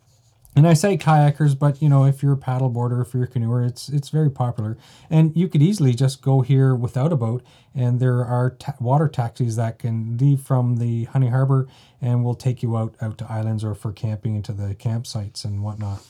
[0.55, 3.65] And I say kayakers, but you know, if you're a paddleboarder, if you're a canoeer,
[3.65, 4.77] it's it's very popular.
[5.09, 7.43] And you could easily just go here without a boat,
[7.75, 11.67] and there are ta- water taxis that can leave from the Honey Harbor
[12.01, 15.63] and will take you out out to islands or for camping into the campsites and
[15.63, 16.01] whatnot.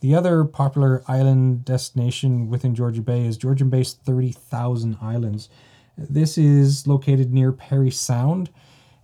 [0.00, 5.48] The other popular island destination within Georgian Bay is Georgian Bay's 30,000 Islands.
[5.96, 8.50] This is located near Parry Sound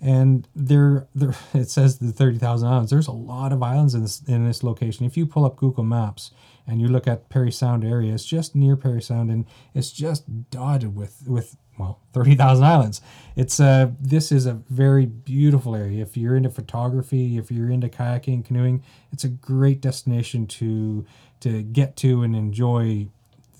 [0.01, 2.91] and there there it says the 30,000 islands.
[2.91, 5.07] There's a lot of islands in this in this location.
[5.07, 6.31] If you pull up Google Maps
[6.67, 10.51] and you look at Parry Sound area it's just near Parry Sound and it's just
[10.51, 13.01] dotted with with well 30,000 islands.
[13.37, 16.03] It's uh this is a very beautiful area.
[16.03, 18.83] If you're into photography if you're into kayaking canoeing
[19.13, 21.05] it's a great destination to
[21.41, 23.09] to get to and enjoy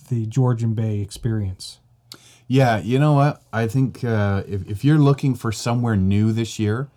[0.09, 1.81] the Georgian Bay experience
[2.51, 3.43] Yeah, you know what?
[3.53, 6.89] I think uh, if, if you're looking for somewhere new this year,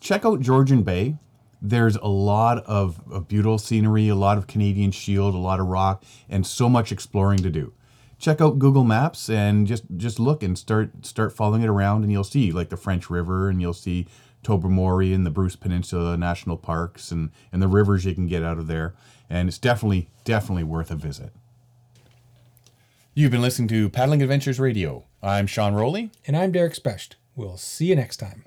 [0.00, 1.16] check out Georgian Bay.
[1.60, 5.66] There's a lot of, of beautiful scenery, a lot of Canadian shield, a lot of
[5.66, 7.74] rock, and so much exploring to do.
[8.18, 12.10] Check out Google Maps and just just look and start start following it around, and
[12.10, 14.06] you'll see like the French River, and you'll see
[14.42, 18.56] Tobermory and the Bruce Peninsula National Parks, and and the rivers you can get out
[18.56, 18.94] of there.
[19.28, 21.32] And it's definitely definitely worth a visit.
[23.16, 25.04] You've been listening to Paddling Adventures Radio.
[25.22, 26.10] I'm Sean Rowley.
[26.26, 28.44] and I'm Derek Specht we'll see you next time